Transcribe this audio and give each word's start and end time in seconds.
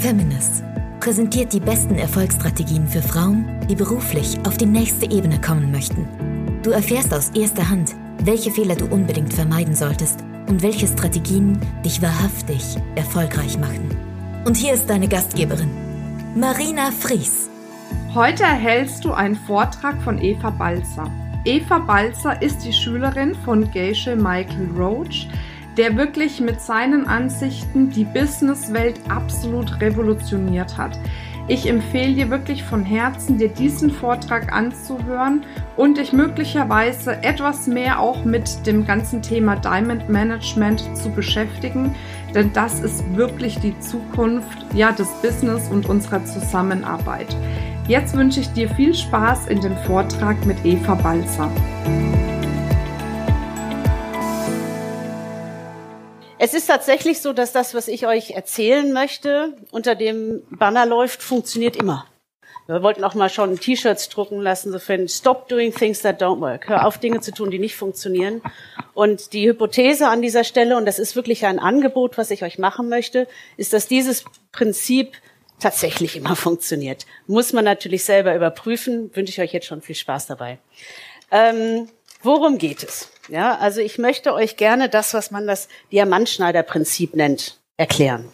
Feminist 0.00 0.64
präsentiert 0.98 1.52
die 1.52 1.60
besten 1.60 1.96
Erfolgsstrategien 1.96 2.88
für 2.88 3.02
Frauen, 3.02 3.46
die 3.68 3.74
beruflich 3.74 4.38
auf 4.46 4.56
die 4.56 4.66
nächste 4.66 5.10
Ebene 5.10 5.38
kommen 5.38 5.70
möchten. 5.70 6.08
Du 6.62 6.70
erfährst 6.70 7.12
aus 7.12 7.28
erster 7.34 7.68
Hand, 7.68 7.94
welche 8.24 8.50
Fehler 8.50 8.76
du 8.76 8.86
unbedingt 8.86 9.34
vermeiden 9.34 9.74
solltest 9.74 10.24
und 10.48 10.62
welche 10.62 10.86
Strategien 10.86 11.60
dich 11.84 12.00
wahrhaftig 12.00 12.78
erfolgreich 12.94 13.58
machen. 13.58 13.94
Und 14.46 14.56
hier 14.56 14.72
ist 14.72 14.88
deine 14.88 15.06
Gastgeberin, 15.06 15.70
Marina 16.34 16.90
Fries. 16.92 17.50
Heute 18.14 18.44
erhältst 18.44 19.04
du 19.04 19.12
einen 19.12 19.36
Vortrag 19.36 20.00
von 20.00 20.18
Eva 20.22 20.48
Balzer. 20.48 21.10
Eva 21.44 21.78
Balzer 21.78 22.40
ist 22.40 22.64
die 22.64 22.72
Schülerin 22.72 23.34
von 23.44 23.70
Geisha 23.70 24.16
Michael 24.16 24.70
Roach, 24.78 25.28
der 25.80 25.96
wirklich 25.96 26.42
mit 26.42 26.60
seinen 26.60 27.06
Ansichten 27.06 27.88
die 27.88 28.04
Businesswelt 28.04 29.00
absolut 29.08 29.80
revolutioniert 29.80 30.76
hat. 30.76 30.98
Ich 31.48 31.66
empfehle 31.66 32.12
dir 32.12 32.28
wirklich 32.28 32.62
von 32.62 32.84
Herzen, 32.84 33.38
dir 33.38 33.48
diesen 33.48 33.90
Vortrag 33.90 34.52
anzuhören 34.52 35.42
und 35.78 35.96
dich 35.96 36.12
möglicherweise 36.12 37.22
etwas 37.22 37.66
mehr 37.66 37.98
auch 37.98 38.26
mit 38.26 38.66
dem 38.66 38.84
ganzen 38.84 39.22
Thema 39.22 39.56
Diamond 39.56 40.10
Management 40.10 40.84
zu 40.94 41.08
beschäftigen, 41.08 41.94
denn 42.34 42.52
das 42.52 42.80
ist 42.80 43.16
wirklich 43.16 43.58
die 43.60 43.76
Zukunft 43.80 44.58
ja, 44.74 44.92
des 44.92 45.08
Business 45.22 45.70
und 45.70 45.88
unserer 45.88 46.22
Zusammenarbeit. 46.26 47.34
Jetzt 47.88 48.14
wünsche 48.14 48.40
ich 48.40 48.52
dir 48.52 48.68
viel 48.68 48.94
Spaß 48.94 49.46
in 49.46 49.62
dem 49.62 49.78
Vortrag 49.86 50.44
mit 50.44 50.62
Eva 50.62 50.94
Balzer. 50.94 51.50
Es 56.42 56.54
ist 56.54 56.68
tatsächlich 56.68 57.20
so, 57.20 57.34
dass 57.34 57.52
das, 57.52 57.74
was 57.74 57.86
ich 57.86 58.06
euch 58.06 58.30
erzählen 58.30 58.94
möchte, 58.94 59.58
unter 59.72 59.94
dem 59.94 60.42
Banner 60.48 60.86
läuft, 60.86 61.22
funktioniert 61.22 61.76
immer. 61.76 62.06
Wir 62.66 62.82
wollten 62.82 63.04
auch 63.04 63.14
mal 63.14 63.28
schon 63.28 63.60
T-Shirts 63.60 64.08
drucken 64.08 64.40
lassen, 64.40 64.72
so 64.72 64.78
für 64.78 65.06
Stop 65.06 65.48
doing 65.48 65.74
things 65.74 66.00
that 66.00 66.22
don't 66.22 66.40
work. 66.40 66.66
Hör 66.66 66.86
auf, 66.86 66.96
Dinge 66.96 67.20
zu 67.20 67.32
tun, 67.32 67.50
die 67.50 67.58
nicht 67.58 67.76
funktionieren. 67.76 68.40
Und 68.94 69.34
die 69.34 69.50
Hypothese 69.50 70.08
an 70.08 70.22
dieser 70.22 70.42
Stelle, 70.42 70.78
und 70.78 70.86
das 70.86 70.98
ist 70.98 71.14
wirklich 71.14 71.44
ein 71.44 71.58
Angebot, 71.58 72.16
was 72.16 72.30
ich 72.30 72.42
euch 72.42 72.58
machen 72.58 72.88
möchte, 72.88 73.28
ist, 73.58 73.74
dass 73.74 73.86
dieses 73.86 74.24
Prinzip 74.50 75.18
tatsächlich 75.58 76.16
immer 76.16 76.36
funktioniert. 76.36 77.04
Muss 77.26 77.52
man 77.52 77.66
natürlich 77.66 78.04
selber 78.04 78.34
überprüfen. 78.34 79.14
Wünsche 79.14 79.30
ich 79.30 79.42
euch 79.42 79.52
jetzt 79.52 79.66
schon 79.66 79.82
viel 79.82 79.94
Spaß 79.94 80.28
dabei. 80.28 80.58
Ähm, 81.30 81.90
worum 82.22 82.56
geht 82.56 82.82
es? 82.82 83.10
Ja, 83.30 83.56
also 83.58 83.80
ich 83.80 83.96
möchte 83.96 84.34
euch 84.34 84.56
gerne 84.56 84.88
das, 84.88 85.14
was 85.14 85.30
man 85.30 85.46
das 85.46 85.68
Diamantschneider-Prinzip 85.92 87.14
nennt, 87.14 87.60
erklären. 87.76 88.28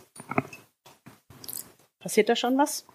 Passiert 2.00 2.30
da 2.30 2.36
schon 2.36 2.56
was? 2.56 2.86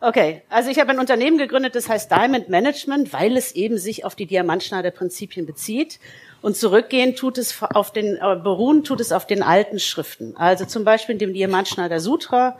Okay, 0.00 0.42
also 0.48 0.70
ich 0.70 0.80
habe 0.80 0.90
ein 0.90 0.98
Unternehmen 0.98 1.38
gegründet, 1.38 1.74
das 1.74 1.88
heißt 1.88 2.10
Diamond 2.10 2.48
Management, 2.48 3.12
weil 3.12 3.36
es 3.36 3.52
eben 3.52 3.78
sich 3.78 4.04
auf 4.04 4.14
die 4.14 4.26
Diamantschneider-Prinzipien 4.26 5.46
bezieht. 5.46 6.00
Und 6.40 6.56
zurückgehen 6.56 7.16
tut 7.16 7.36
es 7.36 7.62
auf 7.62 7.92
den, 7.92 8.16
äh, 8.16 8.36
beruhen 8.42 8.82
tut 8.82 9.00
es 9.00 9.12
auf 9.12 9.26
den 9.26 9.42
alten 9.42 9.78
Schriften. 9.78 10.36
Also 10.36 10.64
zum 10.64 10.84
Beispiel 10.84 11.14
in 11.14 11.18
dem 11.18 11.34
Diamantschneider 11.34 12.00
Sutra 12.00 12.58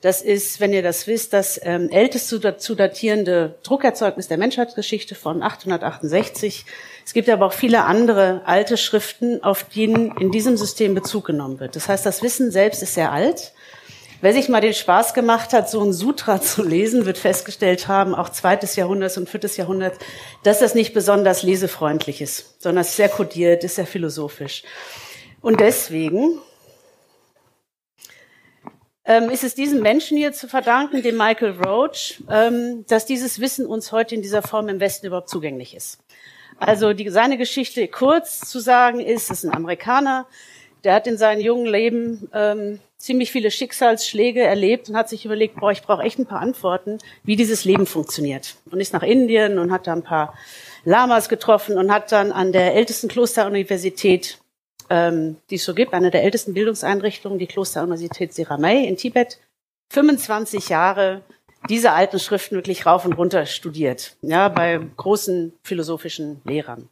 das 0.00 0.22
ist, 0.22 0.60
wenn 0.60 0.72
ihr 0.72 0.82
das 0.82 1.06
wisst, 1.06 1.34
das 1.34 1.60
ähm, 1.62 1.90
älteste 1.90 2.56
zu 2.56 2.74
datierende 2.74 3.56
Druckerzeugnis 3.62 4.28
der 4.28 4.38
Menschheitsgeschichte 4.38 5.14
von 5.14 5.42
868. 5.42 6.64
Es 7.04 7.12
gibt 7.12 7.28
aber 7.28 7.46
auch 7.46 7.52
viele 7.52 7.84
andere 7.84 8.40
alte 8.46 8.78
Schriften, 8.78 9.42
auf 9.42 9.64
denen 9.64 10.16
in 10.18 10.30
diesem 10.30 10.56
System 10.56 10.94
Bezug 10.94 11.26
genommen 11.26 11.60
wird. 11.60 11.76
Das 11.76 11.88
heißt, 11.88 12.06
das 12.06 12.22
Wissen 12.22 12.50
selbst 12.50 12.82
ist 12.82 12.94
sehr 12.94 13.12
alt. 13.12 13.52
Wer 14.22 14.32
sich 14.32 14.48
mal 14.48 14.60
den 14.60 14.74
Spaß 14.74 15.12
gemacht 15.12 15.52
hat, 15.52 15.68
so 15.68 15.82
ein 15.82 15.92
Sutra 15.92 16.40
zu 16.42 16.62
lesen, 16.62 17.04
wird 17.04 17.18
festgestellt 17.18 17.86
haben, 17.86 18.14
auch 18.14 18.30
zweites 18.30 18.76
Jahrhundert 18.76 19.16
und 19.18 19.28
viertes 19.28 19.58
Jahrhundert, 19.58 19.94
dass 20.44 20.60
das 20.60 20.74
nicht 20.74 20.94
besonders 20.94 21.42
lesefreundlich 21.42 22.22
ist, 22.22 22.62
sondern 22.62 22.82
es 22.82 22.90
ist 22.90 22.96
sehr 22.96 23.08
kodiert, 23.10 23.64
ist 23.64 23.76
sehr 23.76 23.86
philosophisch. 23.86 24.62
Und 25.42 25.60
deswegen 25.60 26.38
ähm, 29.10 29.28
ist 29.28 29.42
es 29.42 29.56
diesem 29.56 29.82
Menschen 29.82 30.16
hier 30.16 30.32
zu 30.32 30.46
verdanken, 30.46 31.02
dem 31.02 31.16
Michael 31.16 31.56
Roach, 31.64 32.22
ähm, 32.30 32.84
dass 32.86 33.06
dieses 33.06 33.40
Wissen 33.40 33.66
uns 33.66 33.90
heute 33.90 34.14
in 34.14 34.22
dieser 34.22 34.40
Form 34.40 34.68
im 34.68 34.78
Westen 34.78 35.08
überhaupt 35.08 35.28
zugänglich 35.28 35.74
ist. 35.74 35.98
Also 36.60 36.92
die, 36.92 37.08
seine 37.08 37.36
Geschichte 37.36 37.88
kurz 37.88 38.38
zu 38.38 38.60
sagen 38.60 39.00
ist, 39.00 39.28
ist 39.32 39.42
ein 39.42 39.52
Amerikaner, 39.52 40.26
der 40.84 40.94
hat 40.94 41.08
in 41.08 41.18
seinem 41.18 41.40
jungen 41.40 41.66
Leben 41.66 42.30
ähm, 42.32 42.78
ziemlich 42.98 43.32
viele 43.32 43.50
Schicksalsschläge 43.50 44.42
erlebt 44.42 44.88
und 44.88 44.96
hat 44.96 45.08
sich 45.08 45.24
überlegt, 45.24 45.56
boah, 45.56 45.72
ich 45.72 45.82
brauche 45.82 46.04
echt 46.04 46.20
ein 46.20 46.26
paar 46.26 46.40
Antworten, 46.40 46.98
wie 47.24 47.34
dieses 47.34 47.64
Leben 47.64 47.86
funktioniert. 47.86 48.54
Und 48.70 48.78
ist 48.78 48.92
nach 48.92 49.02
Indien 49.02 49.58
und 49.58 49.72
hat 49.72 49.88
da 49.88 49.92
ein 49.92 50.04
paar 50.04 50.34
Lamas 50.84 51.28
getroffen 51.28 51.78
und 51.78 51.92
hat 51.92 52.12
dann 52.12 52.30
an 52.30 52.52
der 52.52 52.76
ältesten 52.76 53.08
Klosteruniversität 53.08 54.38
ähm, 54.90 55.36
die 55.48 55.54
es 55.54 55.64
so 55.64 55.74
gibt, 55.74 55.94
eine 55.94 56.10
der 56.10 56.24
ältesten 56.24 56.52
Bildungseinrichtungen, 56.52 57.38
die 57.38 57.46
Klosteruniversität 57.46 58.34
Siramay 58.34 58.86
in 58.86 58.96
Tibet, 58.96 59.38
25 59.92 60.68
Jahre 60.68 61.22
diese 61.68 61.92
alten 61.92 62.18
Schriften 62.18 62.56
wirklich 62.56 62.86
rauf 62.86 63.04
und 63.04 63.12
runter 63.12 63.46
studiert, 63.46 64.16
ja, 64.22 64.48
bei 64.48 64.80
großen 64.96 65.52
philosophischen 65.62 66.40
Lehrern. 66.44 66.88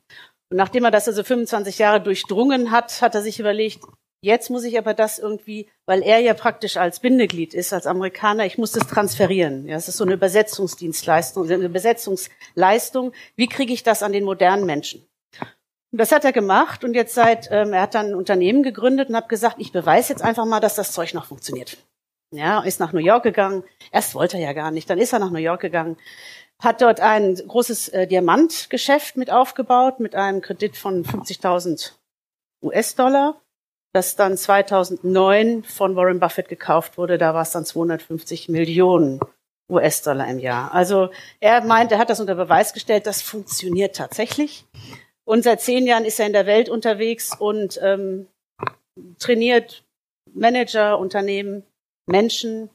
Und 0.50 0.56
nachdem 0.56 0.84
er 0.84 0.91
das 0.91 1.08
also 1.08 1.25
25 1.25 1.78
Jahre 1.78 2.00
durchdrungen 2.00 2.70
hat, 2.70 3.03
hat 3.03 3.14
er 3.14 3.22
sich 3.22 3.41
überlegt, 3.41 3.81
jetzt 4.20 4.50
muss 4.50 4.64
ich 4.64 4.78
aber 4.78 4.94
das 4.94 5.19
irgendwie, 5.19 5.69
weil 5.87 6.03
er 6.03 6.19
ja 6.19 6.34
praktisch 6.34 6.76
als 6.76 7.00
Bindeglied 7.00 7.54
ist, 7.54 7.72
als 7.72 7.87
Amerikaner, 7.87 8.47
ich 8.47 8.58
muss 8.58 8.72
das 8.72 8.87
transferieren. 8.87 9.66
Ja, 9.66 9.76
es 9.76 9.88
ist 9.88 9.97
so 9.97 10.04
eine 10.04 10.14
Übersetzungsdienstleistung, 10.14 11.50
eine 11.50 11.64
Übersetzungsleistung. 11.64 13.12
Wie 13.37 13.48
kriege 13.48 13.72
ich 13.72 13.82
das 13.82 14.03
an 14.03 14.12
den 14.12 14.25
modernen 14.25 14.66
Menschen? 14.66 15.06
Und 15.91 15.99
das 15.99 16.12
hat 16.12 16.25
er 16.25 16.32
gemacht 16.32 16.84
und 16.84 16.94
jetzt 16.94 17.15
seit, 17.15 17.49
ähm, 17.50 17.72
er 17.72 17.82
hat 17.82 17.94
dann 17.94 18.09
ein 18.09 18.15
Unternehmen 18.15 18.62
gegründet 18.62 19.09
und 19.09 19.16
hat 19.16 19.28
gesagt, 19.28 19.56
ich 19.59 19.72
beweise 19.72 20.12
jetzt 20.12 20.22
einfach 20.22 20.44
mal, 20.44 20.60
dass 20.60 20.75
das 20.75 20.93
Zeug 20.93 21.15
noch 21.15 21.26
funktioniert. 21.26 21.78
Ja, 22.31 22.60
ist 22.60 22.78
nach 22.78 22.93
New 22.93 23.00
York 23.00 23.22
gegangen. 23.22 23.65
Erst 23.91 24.15
wollte 24.15 24.37
er 24.37 24.43
ja 24.43 24.53
gar 24.53 24.71
nicht, 24.71 24.91
dann 24.91 24.99
ist 24.99 25.15
er 25.15 25.19
nach 25.19 25.31
New 25.31 25.38
York 25.38 25.62
gegangen, 25.62 25.97
hat 26.62 26.82
dort 26.82 27.00
ein 27.00 27.34
großes 27.37 27.88
äh, 27.88 28.06
Diamantgeschäft 28.06 29.16
mit 29.16 29.31
aufgebaut 29.31 30.00
mit 30.00 30.15
einem 30.15 30.43
Kredit 30.43 30.76
von 30.76 31.04
50.000 31.04 31.93
US-Dollar, 32.62 33.41
das 33.94 34.16
dann 34.16 34.37
2009 34.37 35.62
von 35.62 35.97
Warren 35.97 36.20
Buffett 36.20 36.49
gekauft 36.49 36.99
wurde. 36.99 37.16
Da 37.16 37.32
war 37.32 37.43
es 37.43 37.53
dann 37.53 37.65
250 37.65 38.50
Millionen 38.50 39.20
US-Dollar 39.70 40.28
im 40.28 40.38
Jahr. 40.38 40.75
Also 40.75 41.10
er 41.41 41.62
meint, 41.65 41.93
er 41.93 41.99
hat 41.99 42.10
das 42.10 42.20
unter 42.20 42.34
Beweis 42.34 42.75
gestellt, 42.75 43.06
das 43.06 43.22
funktioniert 43.22 43.97
tatsächlich. 43.97 44.66
Und 45.28 45.43
seit 45.43 45.61
zehn 45.61 45.87
Jahren 45.87 46.06
ist 46.06 46.19
er 46.19 46.27
in 46.27 46.33
der 46.33 46.47
Welt 46.47 46.71
unterwegs 46.71 47.39
und 47.39 47.78
ähm, 47.83 48.28
trainiert 49.19 49.84
Manager, 50.33 50.99
Unternehmen, 50.99 51.65
Menschen, 52.06 52.71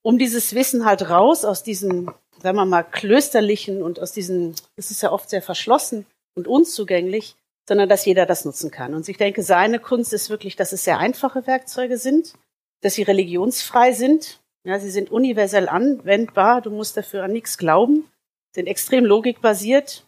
um 0.00 0.16
dieses 0.16 0.54
Wissen 0.54 0.86
halt 0.86 1.10
raus 1.10 1.44
aus 1.44 1.62
diesen, 1.62 2.10
sagen 2.42 2.56
wir 2.56 2.64
mal, 2.64 2.82
klösterlichen 2.82 3.82
und 3.82 4.00
aus 4.00 4.12
diesen, 4.12 4.54
es 4.76 4.90
ist 4.90 5.02
ja 5.02 5.12
oft 5.12 5.28
sehr 5.28 5.42
verschlossen 5.42 6.06
und 6.34 6.48
unzugänglich, 6.48 7.36
sondern 7.68 7.90
dass 7.90 8.06
jeder 8.06 8.24
das 8.24 8.46
nutzen 8.46 8.70
kann. 8.70 8.94
Und 8.94 9.06
ich 9.06 9.18
denke, 9.18 9.42
seine 9.42 9.80
Kunst 9.80 10.14
ist 10.14 10.30
wirklich, 10.30 10.56
dass 10.56 10.72
es 10.72 10.84
sehr 10.84 10.96
einfache 10.96 11.46
Werkzeuge 11.46 11.98
sind, 11.98 12.32
dass 12.80 12.94
sie 12.94 13.02
religionsfrei 13.02 13.92
sind. 13.92 14.40
Ja, 14.64 14.78
sie 14.78 14.90
sind 14.90 15.10
universell 15.10 15.68
anwendbar. 15.68 16.62
Du 16.62 16.70
musst 16.70 16.96
dafür 16.96 17.24
an 17.24 17.32
nichts 17.32 17.58
glauben, 17.58 18.10
sind 18.54 18.66
extrem 18.66 19.04
logikbasiert 19.04 20.06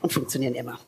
und 0.00 0.12
funktionieren 0.12 0.54
immer. 0.54 0.78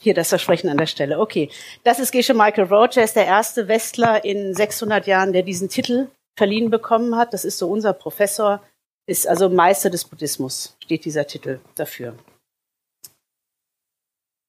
Hier 0.00 0.14
das 0.14 0.28
Versprechen 0.28 0.68
an 0.68 0.76
der 0.76 0.86
Stelle. 0.86 1.18
Okay, 1.18 1.50
das 1.82 1.98
ist 1.98 2.12
Gesche 2.12 2.34
Michael 2.34 2.64
Roach. 2.64 2.96
Er 2.96 3.04
ist 3.04 3.16
der 3.16 3.26
erste 3.26 3.68
Westler 3.68 4.24
in 4.24 4.54
600 4.54 5.06
Jahren, 5.06 5.32
der 5.32 5.42
diesen 5.42 5.68
Titel 5.68 6.08
verliehen 6.36 6.70
bekommen 6.70 7.16
hat. 7.16 7.32
Das 7.32 7.44
ist 7.44 7.58
so 7.58 7.68
unser 7.70 7.92
Professor, 7.92 8.62
ist 9.06 9.26
also 9.26 9.48
Meister 9.48 9.90
des 9.90 10.04
Buddhismus, 10.04 10.76
steht 10.82 11.04
dieser 11.04 11.26
Titel 11.26 11.60
dafür. 11.74 12.16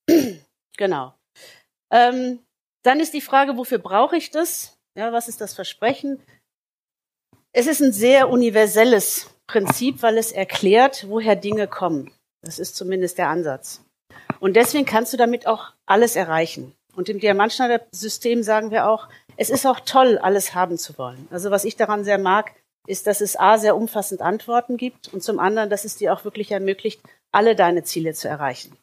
genau. 0.77 1.13
Ähm, 1.91 2.39
dann 2.83 2.99
ist 2.99 3.13
die 3.13 3.21
Frage, 3.21 3.57
wofür 3.57 3.79
brauche 3.79 4.17
ich 4.17 4.31
das? 4.31 4.77
Ja, 4.97 5.11
was 5.11 5.27
ist 5.27 5.41
das 5.41 5.53
Versprechen? 5.53 6.21
Es 7.51 7.67
ist 7.67 7.81
ein 7.81 7.93
sehr 7.93 8.29
universelles 8.29 9.29
Prinzip, 9.47 10.01
weil 10.01 10.17
es 10.17 10.31
erklärt, 10.31 11.07
woher 11.07 11.35
Dinge 11.35 11.67
kommen. 11.67 12.11
Das 12.45 12.59
ist 12.59 12.75
zumindest 12.75 13.17
der 13.17 13.29
Ansatz. 13.29 13.81
Und 14.39 14.55
deswegen 14.55 14.85
kannst 14.85 15.11
du 15.11 15.17
damit 15.17 15.47
auch 15.47 15.73
alles 15.85 16.15
erreichen. 16.15 16.73
Und 16.95 17.09
im 17.09 17.19
Diamantschneider-System 17.19 18.43
sagen 18.43 18.71
wir 18.71 18.87
auch, 18.87 19.07
es 19.35 19.49
ist 19.49 19.65
auch 19.65 19.81
toll, 19.81 20.17
alles 20.19 20.55
haben 20.55 20.77
zu 20.77 20.97
wollen. 20.97 21.27
Also 21.31 21.51
was 21.51 21.65
ich 21.65 21.75
daran 21.75 22.03
sehr 22.03 22.17
mag, 22.17 22.53
ist, 22.87 23.07
dass 23.07 23.19
es 23.19 23.37
A, 23.37 23.57
sehr 23.57 23.75
umfassend 23.75 24.21
Antworten 24.21 24.77
gibt 24.77 25.11
und 25.11 25.23
zum 25.23 25.39
anderen, 25.39 25.69
dass 25.69 25.85
es 25.85 25.97
dir 25.97 26.13
auch 26.13 26.23
wirklich 26.23 26.51
ermöglicht, 26.51 27.01
alle 27.31 27.55
deine 27.55 27.83
Ziele 27.83 28.13
zu 28.13 28.27
erreichen. 28.27 28.77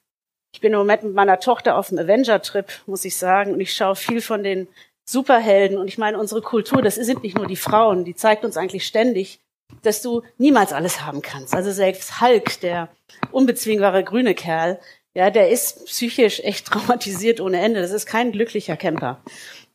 Ich 0.52 0.60
bin 0.60 0.72
im 0.72 0.80
Moment 0.80 1.04
mit 1.04 1.14
meiner 1.14 1.40
Tochter 1.40 1.76
auf 1.76 1.88
dem 1.88 1.98
Avenger-Trip, 1.98 2.66
muss 2.86 3.04
ich 3.04 3.16
sagen, 3.16 3.54
und 3.54 3.60
ich 3.60 3.72
schaue 3.72 3.96
viel 3.96 4.20
von 4.20 4.42
den 4.42 4.68
Superhelden. 5.08 5.78
Und 5.78 5.88
ich 5.88 5.98
meine, 5.98 6.18
unsere 6.18 6.42
Kultur, 6.42 6.82
das 6.82 6.96
sind 6.96 7.22
nicht 7.22 7.36
nur 7.36 7.46
die 7.46 7.56
Frauen, 7.56 8.04
die 8.04 8.14
zeigt 8.14 8.44
uns 8.44 8.56
eigentlich 8.56 8.86
ständig, 8.86 9.40
dass 9.82 10.02
du 10.02 10.22
niemals 10.38 10.72
alles 10.72 11.02
haben 11.02 11.22
kannst. 11.22 11.54
Also 11.54 11.72
selbst 11.72 12.20
Hulk, 12.20 12.60
der 12.60 12.88
unbezwingbare 13.30 14.04
grüne 14.04 14.34
Kerl, 14.34 14.78
ja, 15.14 15.30
der 15.30 15.50
ist 15.50 15.86
psychisch 15.86 16.40
echt 16.40 16.66
traumatisiert 16.68 17.40
ohne 17.40 17.60
Ende. 17.60 17.80
Das 17.80 17.92
ist 17.92 18.06
kein 18.06 18.32
glücklicher 18.32 18.76
Camper. 18.76 19.22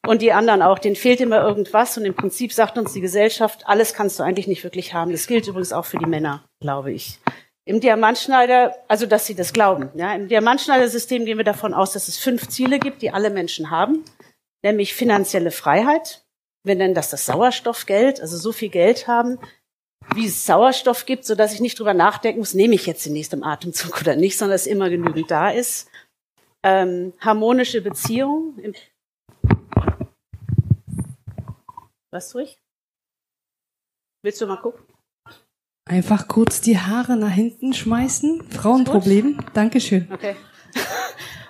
Und 0.06 0.22
die 0.22 0.32
anderen 0.32 0.62
auch, 0.62 0.80
denen 0.80 0.96
fehlt 0.96 1.20
immer 1.20 1.42
irgendwas. 1.42 1.98
Und 1.98 2.06
im 2.06 2.16
Prinzip 2.16 2.54
sagt 2.54 2.78
uns 2.78 2.94
die 2.94 3.02
Gesellschaft, 3.02 3.64
alles 3.66 3.94
kannst 3.94 4.20
du 4.20 4.24
eigentlich 4.24 4.48
nicht 4.48 4.64
wirklich 4.64 4.94
haben. 4.94 5.12
Das 5.12 5.28
gilt 5.28 5.48
übrigens 5.48 5.74
auch 5.74 5.86
für 5.86 5.98
die 5.98 6.06
Männer, 6.06 6.44
glaube 6.62 6.92
ich. 6.92 7.20
Im 7.66 7.82
Diamantschneider, 7.82 8.74
also 8.88 9.06
dass 9.06 9.26
sie 9.26 9.36
das 9.36 9.52
glauben. 9.52 9.90
Ja, 9.96 10.16
Im 10.16 10.30
Diamantschneidersystem 10.30 11.26
gehen 11.26 11.38
wir 11.38 11.44
davon 11.44 11.74
aus, 11.74 11.92
dass 11.92 12.08
es 12.08 12.18
fünf 12.18 12.48
Ziele 12.48 12.80
gibt, 12.80 13.02
die 13.02 13.12
alle 13.12 13.30
Menschen 13.30 13.70
haben, 13.70 14.06
nämlich 14.64 14.94
finanzielle 14.94 15.52
Freiheit. 15.52 16.24
Wir 16.64 16.76
nennen 16.76 16.94
das 16.94 17.10
das 17.10 17.26
Sauerstoffgeld, 17.26 18.22
also 18.22 18.38
so 18.38 18.54
viel 18.54 18.70
Geld 18.70 19.08
haben, 19.08 19.38
wie 20.16 20.28
es 20.28 20.46
Sauerstoff 20.46 21.06
gibt, 21.06 21.26
so 21.26 21.36
dass 21.36 21.54
ich 21.54 21.60
nicht 21.60 21.80
drüber 21.80 21.94
nachdenken 21.94 22.40
muss, 22.40 22.54
nehme 22.54 22.76
ich 22.76 22.86
jetzt 22.86 23.06
den 23.06 23.14
nächsten 23.14 23.44
Atemzug 23.44 24.02
oder 24.02 24.16
nicht, 24.16 24.38
sondern 24.38 24.56
dass 24.56 24.68
immer 24.68 24.90
genügend 24.90 25.30
da 25.30 25.50
ist. 25.50 25.90
Ähm, 26.64 27.14
harmonische 27.20 27.82
Beziehungen. 27.82 28.76
Was 32.12 32.30
tue 32.30 32.44
ich? 32.44 32.60
Willst 34.24 34.42
du 34.42 34.48
mal 34.48 34.58
gucken? 34.58 34.84
Einfach 35.86 36.28
kurz 36.28 36.60
die 36.62 36.78
Haare 36.78 37.16
nach 37.16 37.32
hinten 37.32 37.74
schmeißen. 37.74 38.50
Frauenproblem. 38.52 39.40
Dankeschön. 39.54 40.08
Okay. 40.12 40.36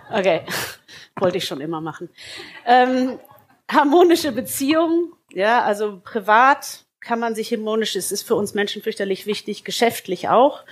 Okay. 0.09 0.45
Wollte 1.19 1.37
ich 1.37 1.43
schon 1.43 1.59
immer 1.59 1.81
machen. 1.81 2.07
Ähm, 2.65 3.19
harmonische 3.69 4.31
Beziehungen. 4.31 5.11
Ja, 5.33 5.63
also 5.63 5.99
privat 6.01 6.85
kann 6.99 7.19
man 7.19 7.35
sich 7.35 7.51
harmonisch, 7.51 7.95
es 7.95 8.11
ist 8.11 8.23
für 8.23 8.35
uns 8.35 8.53
Menschen 8.53 8.81
fürchterlich 8.81 9.25
wichtig, 9.25 9.63
geschäftlich 9.63 10.29
auch. 10.29 10.63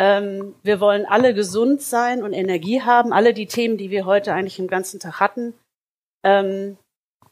Ähm, 0.00 0.54
wir 0.62 0.80
wollen 0.80 1.06
alle 1.06 1.34
gesund 1.34 1.80
sein 1.82 2.22
und 2.22 2.32
Energie 2.32 2.82
haben, 2.82 3.12
alle 3.12 3.32
die 3.32 3.46
Themen, 3.46 3.76
die 3.76 3.90
wir 3.90 4.06
heute 4.06 4.32
eigentlich 4.32 4.58
im 4.58 4.66
ganzen 4.66 5.00
Tag 5.00 5.20
hatten. 5.20 5.54
Ähm, 6.24 6.76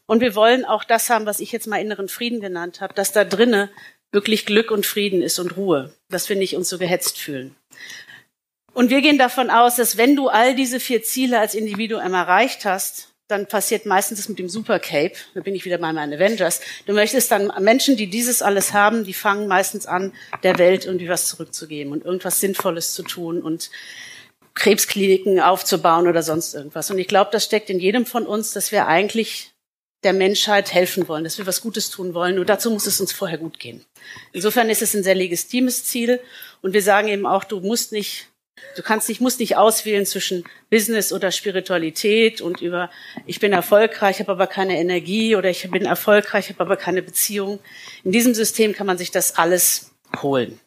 und 0.05 0.21
wir 0.21 0.35
wollen 0.35 0.65
auch 0.65 0.83
das 0.83 1.09
haben, 1.09 1.25
was 1.25 1.39
ich 1.39 1.51
jetzt 1.51 1.67
mal 1.67 1.81
inneren 1.81 2.07
Frieden 2.07 2.39
genannt 2.39 2.81
habe, 2.81 2.93
dass 2.93 3.11
da 3.11 3.23
drinnen 3.23 3.69
wirklich 4.11 4.45
Glück 4.45 4.71
und 4.71 4.85
Frieden 4.85 5.21
ist 5.21 5.39
und 5.39 5.57
Ruhe, 5.57 5.93
dass 6.09 6.29
wir 6.29 6.35
nicht 6.35 6.55
uns 6.55 6.69
so 6.69 6.77
gehetzt 6.77 7.17
fühlen. 7.17 7.55
Und 8.73 8.89
wir 8.89 9.01
gehen 9.01 9.17
davon 9.17 9.49
aus, 9.49 9.75
dass 9.75 9.97
wenn 9.97 10.15
du 10.15 10.29
all 10.29 10.55
diese 10.55 10.79
vier 10.79 11.03
Ziele 11.03 11.39
als 11.39 11.55
Individuum 11.55 12.13
erreicht 12.13 12.65
hast, 12.65 13.12
dann 13.33 13.47
passiert 13.47 13.85
meistens 13.85 14.19
das 14.19 14.29
mit 14.29 14.39
dem 14.39 14.47
Super 14.47 14.79
Cape. 14.79 15.15
Da 15.33 15.41
bin 15.41 15.55
ich 15.55 15.65
wieder 15.65 15.79
bei 15.79 15.91
meinen 15.91 16.13
Avengers. 16.13 16.61
Du 16.85 16.93
möchtest 16.93 17.31
dann 17.31 17.51
Menschen, 17.59 17.97
die 17.97 18.07
dieses 18.07 18.41
alles 18.41 18.73
haben, 18.73 19.03
die 19.03 19.13
fangen 19.13 19.47
meistens 19.47 19.87
an, 19.87 20.13
der 20.43 20.57
Welt 20.59 20.85
irgendwie 20.85 21.09
was 21.09 21.27
zurückzugeben 21.27 21.91
und 21.91 22.05
irgendwas 22.05 22.39
Sinnvolles 22.39 22.93
zu 22.93 23.03
tun 23.03 23.41
und 23.41 23.71
Krebskliniken 24.53 25.39
aufzubauen 25.39 26.07
oder 26.07 26.21
sonst 26.21 26.53
irgendwas. 26.53 26.91
Und 26.91 26.99
ich 26.99 27.07
glaube, 27.07 27.31
das 27.31 27.43
steckt 27.43 27.69
in 27.69 27.79
jedem 27.79 28.05
von 28.05 28.25
uns, 28.25 28.53
dass 28.53 28.71
wir 28.71 28.87
eigentlich 28.87 29.51
der 30.03 30.13
Menschheit 30.13 30.73
helfen 30.73 31.07
wollen, 31.07 31.23
dass 31.23 31.37
wir 31.37 31.47
was 31.47 31.61
Gutes 31.61 31.89
tun 31.89 32.13
wollen. 32.13 32.35
Nur 32.35 32.45
dazu 32.45 32.69
muss 32.69 32.85
es 32.85 33.01
uns 33.01 33.11
vorher 33.13 33.37
gut 33.37 33.59
gehen. 33.59 33.83
Insofern 34.31 34.69
ist 34.69 34.81
es 34.81 34.93
ein 34.93 35.03
sehr 35.03 35.15
legitimes 35.15 35.85
Ziel. 35.85 36.19
Und 36.61 36.73
wir 36.73 36.83
sagen 36.83 37.07
eben 37.07 37.25
auch, 37.25 37.43
du 37.43 37.61
musst 37.61 37.91
nicht 37.93 38.27
Du 38.75 38.81
kannst 38.81 39.07
nicht, 39.09 39.21
musst 39.21 39.39
nicht 39.39 39.55
auswählen 39.55 40.05
zwischen 40.05 40.43
Business 40.69 41.13
oder 41.13 41.31
Spiritualität 41.31 42.41
und 42.41 42.61
über 42.61 42.89
ich 43.25 43.39
bin 43.39 43.53
erfolgreich, 43.53 44.19
habe 44.19 44.31
aber 44.31 44.47
keine 44.47 44.79
Energie 44.79 45.35
oder 45.35 45.49
ich 45.49 45.69
bin 45.69 45.85
erfolgreich, 45.85 46.49
habe 46.49 46.61
aber 46.61 46.77
keine 46.77 47.01
Beziehung. 47.01 47.59
In 48.03 48.11
diesem 48.11 48.33
System 48.33 48.73
kann 48.73 48.87
man 48.87 48.97
sich 48.97 49.11
das 49.11 49.35
alles 49.35 49.91
holen. 50.21 50.59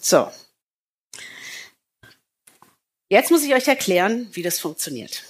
So. 0.00 0.30
Jetzt 3.08 3.30
muss 3.30 3.44
ich 3.44 3.54
euch 3.54 3.68
erklären, 3.68 4.28
wie 4.32 4.42
das 4.42 4.58
funktioniert. 4.58 5.22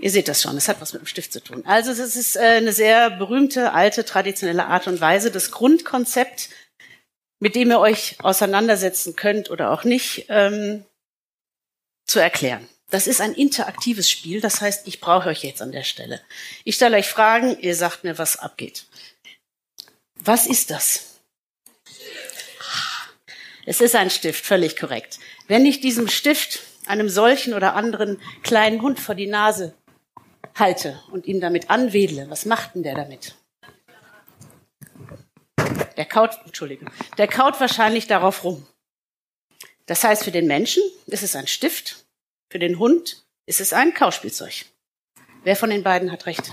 Ihr 0.00 0.10
seht 0.10 0.28
das 0.28 0.42
schon, 0.42 0.56
es 0.56 0.68
hat 0.68 0.80
was 0.80 0.92
mit 0.92 1.02
dem 1.02 1.06
Stift 1.06 1.32
zu 1.32 1.42
tun. 1.42 1.64
Also 1.66 1.90
es 1.90 2.14
ist 2.14 2.36
äh, 2.36 2.40
eine 2.40 2.72
sehr 2.72 3.10
berühmte, 3.10 3.72
alte, 3.72 4.04
traditionelle 4.04 4.66
Art 4.66 4.86
und 4.86 5.00
Weise, 5.00 5.30
das 5.30 5.50
Grundkonzept, 5.50 6.50
mit 7.40 7.56
dem 7.56 7.70
ihr 7.70 7.80
euch 7.80 8.16
auseinandersetzen 8.22 9.16
könnt 9.16 9.50
oder 9.50 9.72
auch 9.72 9.84
nicht, 9.84 10.26
ähm, 10.28 10.84
zu 12.06 12.20
erklären. 12.20 12.68
Das 12.90 13.06
ist 13.06 13.20
ein 13.20 13.34
interaktives 13.34 14.10
Spiel, 14.10 14.40
das 14.40 14.60
heißt, 14.60 14.86
ich 14.86 15.00
brauche 15.00 15.28
euch 15.28 15.42
jetzt 15.42 15.60
an 15.60 15.72
der 15.72 15.84
Stelle. 15.84 16.22
Ich 16.64 16.76
stelle 16.76 16.96
euch 16.96 17.08
Fragen, 17.08 17.58
ihr 17.60 17.74
sagt 17.74 18.04
mir, 18.04 18.16
was 18.18 18.38
abgeht. 18.38 18.86
Was 20.14 20.46
ist 20.46 20.70
das? 20.70 21.16
Es 23.66 23.82
ist 23.82 23.94
ein 23.94 24.10
Stift, 24.10 24.46
völlig 24.46 24.76
korrekt. 24.76 25.18
Wenn 25.48 25.66
ich 25.66 25.80
diesem 25.80 26.08
Stift 26.08 26.60
einem 26.86 27.10
solchen 27.10 27.52
oder 27.52 27.74
anderen 27.74 28.20
kleinen 28.42 28.80
Hund 28.80 28.98
vor 28.98 29.14
die 29.14 29.26
Nase 29.26 29.74
halte 30.58 31.02
und 31.10 31.26
ihn 31.26 31.40
damit 31.40 31.70
anwedle, 31.70 32.28
was 32.30 32.44
macht 32.44 32.74
denn 32.74 32.82
der 32.82 32.94
damit? 32.94 33.34
Der 35.96 36.04
kaut, 36.04 36.38
Entschuldige, 36.44 36.86
der 37.16 37.28
kaut 37.28 37.58
wahrscheinlich 37.60 38.06
darauf 38.06 38.44
rum. 38.44 38.66
Das 39.86 40.04
heißt, 40.04 40.24
für 40.24 40.30
den 40.30 40.46
Menschen 40.46 40.82
ist 41.06 41.22
es 41.22 41.34
ein 41.34 41.46
Stift, 41.46 42.06
für 42.50 42.58
den 42.58 42.78
Hund 42.78 43.24
ist 43.46 43.60
es 43.60 43.72
ein 43.72 43.94
Kauspielzeug. 43.94 44.66
Wer 45.44 45.56
von 45.56 45.70
den 45.70 45.82
beiden 45.82 46.12
hat 46.12 46.26
recht? 46.26 46.50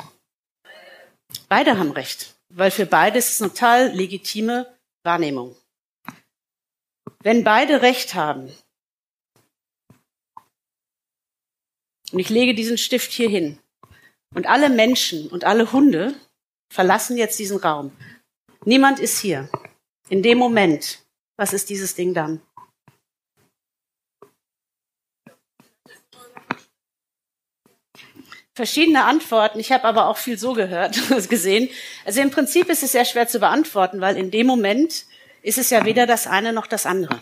Beide 1.50 1.78
haben 1.78 1.92
recht, 1.92 2.36
weil 2.50 2.72
für 2.72 2.86
beide 2.86 3.20
ist 3.20 3.30
es 3.30 3.42
eine 3.42 3.52
total 3.52 3.92
legitime 3.92 4.74
Wahrnehmung. 5.04 5.56
Wenn 7.20 7.44
beide 7.44 7.82
recht 7.82 8.14
haben, 8.14 8.52
und 12.12 12.20
ich 12.20 12.30
lege 12.30 12.54
diesen 12.54 12.78
Stift 12.78 13.12
hier 13.12 13.30
hin, 13.30 13.60
und 14.36 14.48
alle 14.48 14.70
Menschen 14.70 15.28
und 15.30 15.46
alle 15.46 15.72
Hunde 15.72 16.14
verlassen 16.72 17.18
jetzt 17.18 17.40
diesen 17.40 17.58
Raum. 17.58 17.92
Niemand 18.66 19.00
ist 19.00 19.20
hier. 19.20 19.50
In 20.10 20.22
dem 20.22 20.38
Moment, 20.38 21.00
was 21.38 21.54
ist 21.54 21.70
dieses 21.70 21.96
Ding 21.96 22.14
dann? 22.14 22.42
Verschiedene 28.54 29.04
Antworten. 29.04 29.60
Ich 29.60 29.72
habe 29.72 29.84
aber 29.84 30.08
auch 30.08 30.18
viel 30.18 30.38
so 30.38 30.54
gehört, 30.54 30.98
gesehen. 31.30 31.70
Also 32.06 32.22
im 32.22 32.32
Prinzip 32.32 32.70
ist 32.70 32.84
es 32.84 32.92
sehr 32.92 33.04
schwer 33.04 33.28
zu 33.28 33.40
beantworten, 33.40 34.00
weil 34.00 34.16
in 34.16 34.32
dem 34.32 34.48
Moment 34.48 35.06
ist 35.42 35.58
es 35.58 35.70
ja 35.70 35.86
weder 35.86 36.06
das 36.08 36.28
eine 36.28 36.54
noch 36.54 36.68
das 36.68 36.86
andere. 36.86 37.22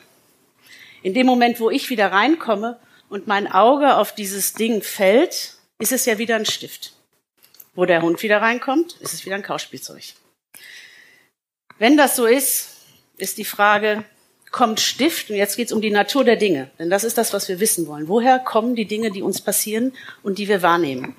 In 1.01 1.13
dem 1.13 1.25
Moment, 1.25 1.59
wo 1.59 1.69
ich 1.69 1.89
wieder 1.89 2.11
reinkomme 2.11 2.79
und 3.09 3.27
mein 3.27 3.51
Auge 3.51 3.97
auf 3.97 4.13
dieses 4.13 4.53
Ding 4.53 4.81
fällt, 4.81 5.57
ist 5.79 5.91
es 5.91 6.05
ja 6.05 6.17
wieder 6.17 6.35
ein 6.35 6.45
Stift. 6.45 6.93
Wo 7.75 7.85
der 7.85 8.01
Hund 8.01 8.21
wieder 8.21 8.41
reinkommt, 8.41 8.93
ist 9.01 9.13
es 9.13 9.25
wieder 9.25 9.35
ein 9.35 9.43
Kauspielzeug. 9.43 10.03
Wenn 11.79 11.97
das 11.97 12.15
so 12.15 12.25
ist, 12.25 12.69
ist 13.17 13.37
die 13.37 13.45
Frage, 13.45 14.05
kommt 14.51 14.79
Stift, 14.79 15.29
und 15.29 15.35
jetzt 15.35 15.57
geht 15.57 15.67
es 15.67 15.73
um 15.73 15.81
die 15.81 15.89
Natur 15.89 16.23
der 16.23 16.35
Dinge, 16.35 16.69
denn 16.77 16.89
das 16.89 17.03
ist 17.03 17.17
das, 17.17 17.33
was 17.33 17.49
wir 17.49 17.59
wissen 17.59 17.87
wollen. 17.87 18.07
Woher 18.07 18.39
kommen 18.39 18.75
die 18.75 18.85
Dinge, 18.85 19.11
die 19.11 19.23
uns 19.23 19.41
passieren 19.41 19.93
und 20.21 20.37
die 20.37 20.47
wir 20.47 20.61
wahrnehmen? 20.61 21.15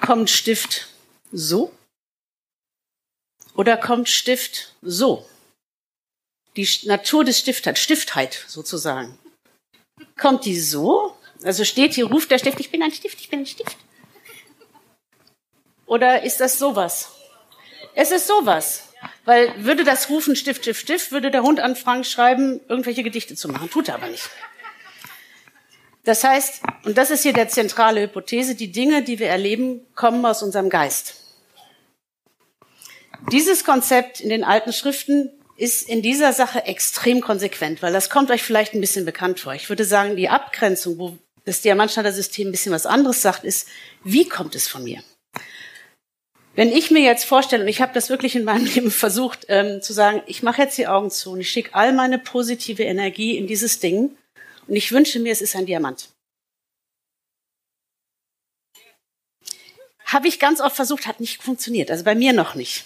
Kommt 0.00 0.30
Stift 0.30 0.88
so? 1.32 1.72
Oder 3.56 3.76
kommt 3.76 4.08
Stift 4.08 4.74
so? 4.82 5.26
Die 6.56 6.68
Natur 6.84 7.24
des 7.24 7.40
Stift 7.40 7.66
hat 7.66 7.78
Stiftheit 7.78 8.44
sozusagen. 8.46 9.18
Kommt 10.16 10.44
die 10.44 10.58
so? 10.58 11.16
Also 11.42 11.64
steht 11.64 11.94
hier, 11.94 12.06
ruft 12.06 12.30
der 12.30 12.38
Stift, 12.38 12.60
ich 12.60 12.70
bin 12.70 12.82
ein 12.82 12.92
Stift, 12.92 13.20
ich 13.20 13.28
bin 13.28 13.40
ein 13.40 13.46
Stift. 13.46 13.76
Oder 15.94 16.24
ist 16.24 16.40
das 16.40 16.58
sowas? 16.58 17.10
Es 17.94 18.10
ist 18.10 18.26
sowas. 18.26 18.88
Weil 19.24 19.64
würde 19.64 19.84
das 19.84 20.10
rufen 20.10 20.34
Stift, 20.34 20.62
Stift, 20.62 20.80
Stift, 20.80 21.12
würde 21.12 21.30
der 21.30 21.44
Hund 21.44 21.60
anfangen 21.60 22.02
schreiben, 22.02 22.60
irgendwelche 22.68 23.04
Gedichte 23.04 23.36
zu 23.36 23.48
machen. 23.48 23.70
Tut 23.70 23.88
er 23.88 23.94
aber 23.94 24.08
nicht. 24.08 24.28
Das 26.02 26.24
heißt, 26.24 26.62
und 26.84 26.98
das 26.98 27.12
ist 27.12 27.22
hier 27.22 27.32
der 27.32 27.48
zentrale 27.48 28.00
Hypothese, 28.00 28.56
die 28.56 28.72
Dinge, 28.72 29.04
die 29.04 29.20
wir 29.20 29.28
erleben, 29.28 29.86
kommen 29.94 30.26
aus 30.26 30.42
unserem 30.42 30.68
Geist. 30.68 31.14
Dieses 33.30 33.62
Konzept 33.62 34.18
in 34.18 34.30
den 34.30 34.42
alten 34.42 34.72
Schriften 34.72 35.30
ist 35.56 35.88
in 35.88 36.02
dieser 36.02 36.32
Sache 36.32 36.64
extrem 36.64 37.20
konsequent, 37.20 37.82
weil 37.82 37.92
das 37.92 38.10
kommt 38.10 38.32
euch 38.32 38.42
vielleicht 38.42 38.74
ein 38.74 38.80
bisschen 38.80 39.04
bekannt 39.04 39.38
vor. 39.38 39.54
Ich 39.54 39.68
würde 39.68 39.84
sagen, 39.84 40.16
die 40.16 40.28
Abgrenzung, 40.28 40.98
wo 40.98 41.18
das 41.44 41.60
Diamantschneider-System 41.60 42.48
ein 42.48 42.50
bisschen 42.50 42.72
was 42.72 42.84
anderes 42.84 43.22
sagt, 43.22 43.44
ist, 43.44 43.68
wie 44.02 44.28
kommt 44.28 44.56
es 44.56 44.66
von 44.66 44.82
mir? 44.82 45.04
Wenn 46.56 46.70
ich 46.70 46.90
mir 46.92 47.02
jetzt 47.02 47.24
vorstelle, 47.24 47.64
und 47.64 47.68
ich 47.68 47.82
habe 47.82 47.92
das 47.92 48.10
wirklich 48.10 48.36
in 48.36 48.44
meinem 48.44 48.66
Leben 48.74 48.90
versucht 48.90 49.46
ähm, 49.48 49.82
zu 49.82 49.92
sagen, 49.92 50.22
ich 50.26 50.42
mache 50.42 50.62
jetzt 50.62 50.78
die 50.78 50.86
Augen 50.86 51.10
zu 51.10 51.32
und 51.32 51.40
ich 51.40 51.50
schicke 51.50 51.74
all 51.74 51.92
meine 51.92 52.18
positive 52.18 52.84
Energie 52.84 53.36
in 53.36 53.46
dieses 53.46 53.80
Ding 53.80 54.16
Und 54.66 54.76
ich 54.76 54.92
wünsche 54.92 55.18
mir, 55.18 55.32
es 55.32 55.42
ist 55.42 55.56
ein 55.56 55.66
Diamant. 55.66 56.10
Habe 60.04 60.28
ich 60.28 60.38
ganz 60.38 60.60
oft 60.60 60.76
versucht, 60.76 61.06
hat 61.06 61.18
nicht 61.18 61.42
funktioniert. 61.42 61.90
Also 61.90 62.04
bei 62.04 62.14
mir 62.14 62.32
noch 62.32 62.54
nicht. 62.54 62.84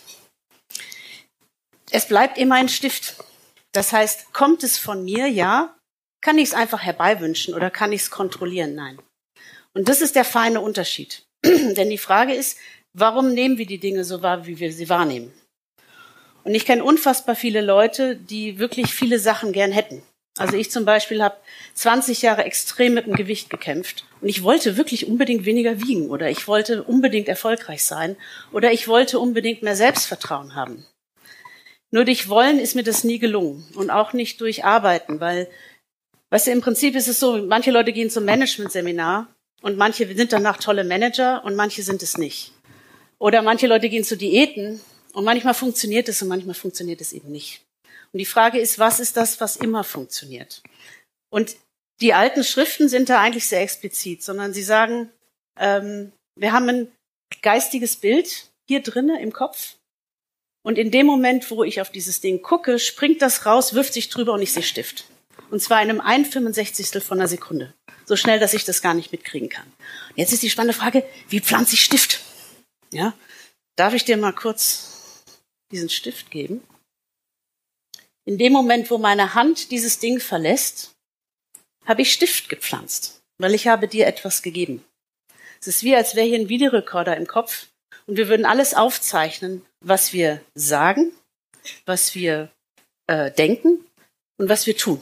Es 1.90 2.06
bleibt 2.06 2.38
immer 2.38 2.54
ein 2.54 2.68
Stift. 2.68 3.16
Das 3.72 3.92
heißt, 3.92 4.32
kommt 4.32 4.62
es 4.62 4.78
von 4.78 5.04
mir? 5.04 5.26
Ja. 5.26 5.76
Kann 6.20 6.38
ich 6.38 6.48
es 6.48 6.54
einfach 6.54 6.82
herbeiwünschen 6.82 7.54
oder 7.54 7.70
kann 7.70 7.92
ich 7.92 8.02
es 8.02 8.10
kontrollieren? 8.10 8.74
Nein. 8.74 8.98
Und 9.74 9.88
das 9.88 10.00
ist 10.00 10.16
der 10.16 10.24
feine 10.24 10.60
Unterschied. 10.60 11.26
Denn 11.44 11.90
die 11.90 11.98
Frage 11.98 12.34
ist, 12.34 12.58
warum 13.00 13.32
nehmen 13.32 13.58
wir 13.58 13.66
die 13.66 13.78
Dinge 13.78 14.04
so 14.04 14.22
wahr, 14.22 14.46
wie 14.46 14.58
wir 14.58 14.72
sie 14.72 14.88
wahrnehmen? 14.88 15.32
Und 16.44 16.54
ich 16.54 16.64
kenne 16.64 16.84
unfassbar 16.84 17.36
viele 17.36 17.60
Leute, 17.60 18.16
die 18.16 18.58
wirklich 18.58 18.92
viele 18.94 19.18
Sachen 19.18 19.52
gern 19.52 19.72
hätten. 19.72 20.02
Also 20.38 20.56
ich 20.56 20.70
zum 20.70 20.84
Beispiel 20.84 21.22
habe 21.22 21.36
20 21.74 22.22
Jahre 22.22 22.44
extrem 22.44 22.94
mit 22.94 23.06
dem 23.06 23.14
Gewicht 23.14 23.50
gekämpft 23.50 24.04
und 24.20 24.28
ich 24.28 24.42
wollte 24.42 24.76
wirklich 24.76 25.06
unbedingt 25.06 25.44
weniger 25.44 25.80
wiegen 25.80 26.10
oder 26.10 26.30
ich 26.30 26.46
wollte 26.46 26.84
unbedingt 26.84 27.28
erfolgreich 27.28 27.84
sein 27.84 28.16
oder 28.52 28.72
ich 28.72 28.86
wollte 28.86 29.18
unbedingt 29.18 29.62
mehr 29.62 29.74
Selbstvertrauen 29.74 30.54
haben. 30.54 30.86
Nur 31.90 32.04
durch 32.04 32.28
Wollen 32.28 32.58
ist 32.58 32.76
mir 32.76 32.82
das 32.82 33.02
nie 33.02 33.18
gelungen 33.18 33.66
und 33.74 33.90
auch 33.90 34.12
nicht 34.12 34.40
durch 34.40 34.64
Arbeiten, 34.64 35.20
weil, 35.20 35.48
weißt 36.30 36.46
du, 36.46 36.50
im 36.52 36.60
Prinzip 36.60 36.94
ist 36.94 37.08
es 37.08 37.18
so, 37.18 37.38
manche 37.38 37.70
Leute 37.70 37.92
gehen 37.92 38.10
zum 38.10 38.24
Management-Seminar 38.24 39.26
und 39.62 39.76
manche 39.76 40.06
sind 40.14 40.32
danach 40.32 40.58
tolle 40.58 40.84
Manager 40.84 41.42
und 41.44 41.56
manche 41.56 41.82
sind 41.82 42.02
es 42.02 42.18
nicht. 42.18 42.52
Oder 43.20 43.42
manche 43.42 43.66
Leute 43.66 43.88
gehen 43.88 44.04
zu 44.04 44.16
Diäten 44.16 44.80
und 45.12 45.24
manchmal 45.24 45.54
funktioniert 45.54 46.08
es 46.08 46.22
und 46.22 46.28
manchmal 46.28 46.54
funktioniert 46.54 47.00
es 47.00 47.12
eben 47.12 47.30
nicht. 47.30 47.62
Und 48.12 48.18
die 48.18 48.26
Frage 48.26 48.58
ist, 48.58 48.78
was 48.78 49.00
ist 49.00 49.16
das, 49.16 49.40
was 49.40 49.56
immer 49.56 49.84
funktioniert? 49.84 50.62
Und 51.30 51.56
die 52.00 52.14
alten 52.14 52.44
Schriften 52.44 52.88
sind 52.88 53.08
da 53.08 53.20
eigentlich 53.20 53.48
sehr 53.48 53.60
explizit, 53.60 54.22
sondern 54.22 54.54
sie 54.54 54.62
sagen, 54.62 55.10
ähm, 55.58 56.12
wir 56.36 56.52
haben 56.52 56.68
ein 56.68 56.92
geistiges 57.42 57.96
Bild 57.96 58.46
hier 58.68 58.82
drinnen 58.82 59.18
im 59.18 59.32
Kopf. 59.32 59.74
Und 60.62 60.78
in 60.78 60.90
dem 60.90 61.06
Moment, 61.06 61.50
wo 61.50 61.64
ich 61.64 61.80
auf 61.80 61.90
dieses 61.90 62.20
Ding 62.20 62.42
gucke, 62.42 62.78
springt 62.78 63.22
das 63.22 63.46
raus, 63.46 63.74
wirft 63.74 63.94
sich 63.94 64.08
drüber 64.08 64.34
und 64.34 64.42
ich 64.42 64.52
sehe 64.52 64.62
Stift. 64.62 65.06
Und 65.50 65.60
zwar 65.60 65.82
in 65.82 65.90
einem 65.90 66.00
1,65. 66.00 67.00
von 67.00 67.18
einer 67.18 67.28
Sekunde. 67.28 67.74
So 68.04 68.16
schnell, 68.16 68.38
dass 68.38 68.54
ich 68.54 68.64
das 68.64 68.82
gar 68.82 68.94
nicht 68.94 69.12
mitkriegen 69.12 69.48
kann. 69.48 69.66
Jetzt 70.14 70.32
ist 70.32 70.42
die 70.42 70.50
spannende 70.50 70.78
Frage, 70.78 71.04
wie 71.28 71.40
pflanze 71.40 71.74
ich 71.74 71.84
Stift? 71.84 72.20
Ja? 72.98 73.14
Darf 73.76 73.94
ich 73.94 74.04
dir 74.04 74.16
mal 74.16 74.32
kurz 74.32 75.22
diesen 75.70 75.88
Stift 75.88 76.32
geben? 76.32 76.66
In 78.24 78.38
dem 78.38 78.52
Moment, 78.52 78.90
wo 78.90 78.98
meine 78.98 79.34
Hand 79.34 79.70
dieses 79.70 80.00
Ding 80.00 80.18
verlässt, 80.18 80.96
habe 81.86 82.02
ich 82.02 82.12
Stift 82.12 82.48
gepflanzt, 82.48 83.22
weil 83.38 83.54
ich 83.54 83.68
habe 83.68 83.86
dir 83.86 84.08
etwas 84.08 84.42
gegeben. 84.42 84.84
Es 85.60 85.68
ist 85.68 85.84
wie, 85.84 85.94
als 85.94 86.16
wäre 86.16 86.26
hier 86.26 86.40
ein 86.40 86.48
Videorekorder 86.48 87.16
im 87.16 87.28
Kopf 87.28 87.68
und 88.06 88.16
wir 88.16 88.28
würden 88.28 88.44
alles 88.44 88.74
aufzeichnen, 88.74 89.64
was 89.80 90.12
wir 90.12 90.40
sagen, 90.54 91.12
was 91.86 92.16
wir 92.16 92.50
äh, 93.06 93.30
denken 93.30 93.86
und 94.38 94.48
was 94.48 94.66
wir 94.66 94.76
tun. 94.76 95.00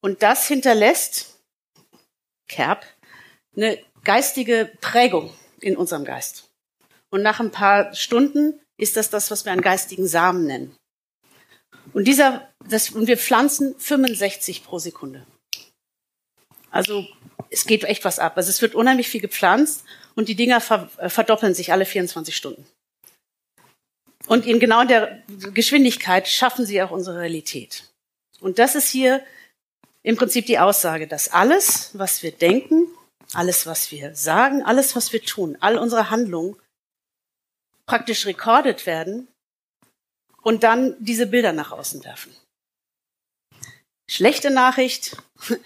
Und 0.00 0.22
das 0.22 0.48
hinterlässt, 0.48 1.38
Kerb, 2.48 2.86
eine 3.56 3.78
geistige 4.04 4.72
Prägung 4.80 5.36
in 5.60 5.76
unserem 5.76 6.04
Geist. 6.04 6.51
Und 7.12 7.22
nach 7.22 7.40
ein 7.40 7.50
paar 7.50 7.94
Stunden 7.94 8.58
ist 8.78 8.96
das 8.96 9.10
das, 9.10 9.30
was 9.30 9.44
wir 9.44 9.52
einen 9.52 9.60
geistigen 9.60 10.06
Samen 10.06 10.46
nennen. 10.46 10.74
Und 11.92 12.08
dieser, 12.08 12.48
das, 12.66 12.90
und 12.90 13.06
wir 13.06 13.18
pflanzen 13.18 13.78
65 13.78 14.64
pro 14.64 14.78
Sekunde. 14.78 15.26
Also 16.70 17.06
es 17.50 17.66
geht 17.66 17.84
echt 17.84 18.06
was 18.06 18.18
ab. 18.18 18.32
Also 18.36 18.48
es 18.48 18.62
wird 18.62 18.74
unheimlich 18.74 19.08
viel 19.08 19.20
gepflanzt 19.20 19.84
und 20.14 20.28
die 20.28 20.34
Dinger 20.34 20.62
äh, 20.96 21.08
verdoppeln 21.10 21.54
sich 21.54 21.70
alle 21.70 21.84
24 21.84 22.34
Stunden. 22.34 22.66
Und 24.26 24.46
in 24.46 24.58
genau 24.58 24.84
der 24.84 25.22
Geschwindigkeit 25.52 26.28
schaffen 26.28 26.64
sie 26.64 26.82
auch 26.82 26.92
unsere 26.92 27.20
Realität. 27.20 27.92
Und 28.40 28.58
das 28.58 28.74
ist 28.74 28.88
hier 28.88 29.22
im 30.02 30.16
Prinzip 30.16 30.46
die 30.46 30.58
Aussage, 30.58 31.06
dass 31.06 31.28
alles, 31.28 31.90
was 31.92 32.22
wir 32.22 32.32
denken, 32.32 32.86
alles, 33.34 33.66
was 33.66 33.90
wir 33.90 34.14
sagen, 34.14 34.62
alles, 34.62 34.96
was 34.96 35.12
wir 35.12 35.22
tun, 35.22 35.58
all 35.60 35.76
unsere 35.76 36.08
Handlungen 36.08 36.56
praktisch 37.86 38.26
rekordet 38.26 38.86
werden 38.86 39.28
und 40.42 40.62
dann 40.62 40.96
diese 40.98 41.26
Bilder 41.26 41.52
nach 41.52 41.72
außen 41.72 42.04
werfen. 42.04 42.34
Schlechte 44.10 44.50
Nachricht, 44.50 45.16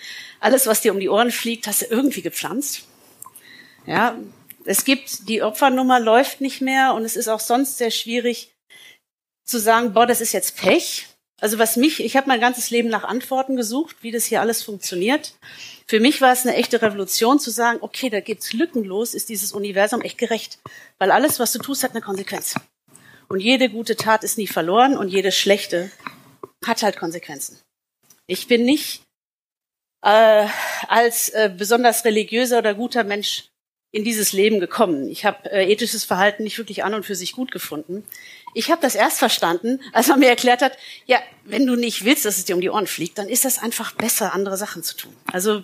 alles, 0.40 0.66
was 0.66 0.80
dir 0.80 0.92
um 0.92 1.00
die 1.00 1.08
Ohren 1.08 1.30
fliegt, 1.30 1.66
hast 1.66 1.82
du 1.82 1.86
irgendwie 1.86 2.22
gepflanzt. 2.22 2.84
Ja, 3.86 4.18
es 4.64 4.84
gibt, 4.84 5.28
die 5.28 5.42
Opfernummer 5.42 6.00
läuft 6.00 6.40
nicht 6.40 6.60
mehr 6.60 6.94
und 6.94 7.04
es 7.04 7.16
ist 7.16 7.28
auch 7.28 7.40
sonst 7.40 7.78
sehr 7.78 7.90
schwierig 7.90 8.54
zu 9.44 9.58
sagen, 9.58 9.92
boah, 9.94 10.06
das 10.06 10.20
ist 10.20 10.32
jetzt 10.32 10.56
Pech. 10.56 11.06
Also 11.38 11.58
was 11.58 11.76
mich, 11.76 12.00
ich 12.00 12.16
habe 12.16 12.28
mein 12.28 12.40
ganzes 12.40 12.70
Leben 12.70 12.88
nach 12.88 13.04
Antworten 13.04 13.56
gesucht, 13.56 13.96
wie 14.00 14.10
das 14.10 14.24
hier 14.24 14.40
alles 14.40 14.62
funktioniert. 14.62 15.34
Für 15.86 16.00
mich 16.00 16.20
war 16.20 16.32
es 16.32 16.46
eine 16.46 16.56
echte 16.56 16.80
Revolution 16.80 17.38
zu 17.38 17.50
sagen, 17.50 17.78
okay, 17.82 18.08
da 18.08 18.20
geht's 18.20 18.52
lückenlos, 18.52 19.14
ist 19.14 19.28
dieses 19.28 19.52
Universum 19.52 20.00
echt 20.00 20.18
gerecht, 20.18 20.58
weil 20.98 21.10
alles, 21.10 21.38
was 21.38 21.52
du 21.52 21.58
tust, 21.58 21.82
hat 21.82 21.90
eine 21.90 22.00
Konsequenz. 22.00 22.54
Und 23.28 23.40
jede 23.40 23.68
gute 23.68 23.96
Tat 23.96 24.24
ist 24.24 24.38
nie 24.38 24.46
verloren 24.46 24.96
und 24.96 25.08
jede 25.08 25.30
schlechte 25.30 25.90
hat 26.64 26.82
halt 26.82 26.96
Konsequenzen. 26.96 27.60
Ich 28.26 28.46
bin 28.48 28.64
nicht 28.64 29.02
äh, 30.02 30.46
als 30.88 31.28
äh, 31.30 31.52
besonders 31.56 32.04
religiöser 32.04 32.58
oder 32.58 32.74
guter 32.74 33.04
Mensch 33.04 33.48
in 33.92 34.04
dieses 34.04 34.32
Leben 34.32 34.60
gekommen. 34.60 35.08
Ich 35.08 35.24
habe 35.24 35.50
äh, 35.50 35.70
ethisches 35.70 36.04
Verhalten 36.04 36.44
nicht 36.44 36.58
wirklich 36.58 36.84
an 36.84 36.94
und 36.94 37.04
für 37.04 37.14
sich 37.14 37.32
gut 37.32 37.50
gefunden. 37.50 38.04
Ich 38.54 38.70
habe 38.70 38.80
das 38.80 38.94
erst 38.94 39.18
verstanden, 39.18 39.80
als 39.92 40.08
man 40.08 40.20
mir 40.20 40.28
erklärt 40.28 40.62
hat, 40.62 40.76
ja, 41.04 41.18
wenn 41.44 41.66
du 41.66 41.76
nicht 41.76 42.04
willst, 42.04 42.24
dass 42.24 42.38
es 42.38 42.44
dir 42.44 42.54
um 42.54 42.60
die 42.60 42.70
Ohren 42.70 42.86
fliegt, 42.86 43.18
dann 43.18 43.28
ist 43.28 43.44
das 43.44 43.58
einfach 43.58 43.92
besser, 43.92 44.32
andere 44.32 44.56
Sachen 44.56 44.82
zu 44.82 44.96
tun. 44.96 45.14
Also 45.30 45.62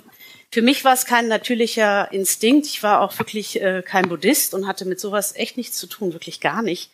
für 0.51 0.61
mich 0.61 0.85
war 0.85 0.93
es 0.93 1.07
kein 1.07 1.29
natürlicher 1.29 2.12
Instinkt. 2.12 2.67
Ich 2.67 2.83
war 2.83 3.01
auch 3.01 3.19
wirklich 3.19 3.61
äh, 3.62 3.83
kein 3.83 4.09
Buddhist 4.09 4.53
und 4.53 4.67
hatte 4.67 4.85
mit 4.85 5.01
sowas 5.01 5.35
echt 5.35 5.57
nichts 5.57 5.79
zu 5.79 5.87
tun, 5.87 6.12
wirklich 6.12 6.41
gar 6.41 6.61
nicht. 6.61 6.91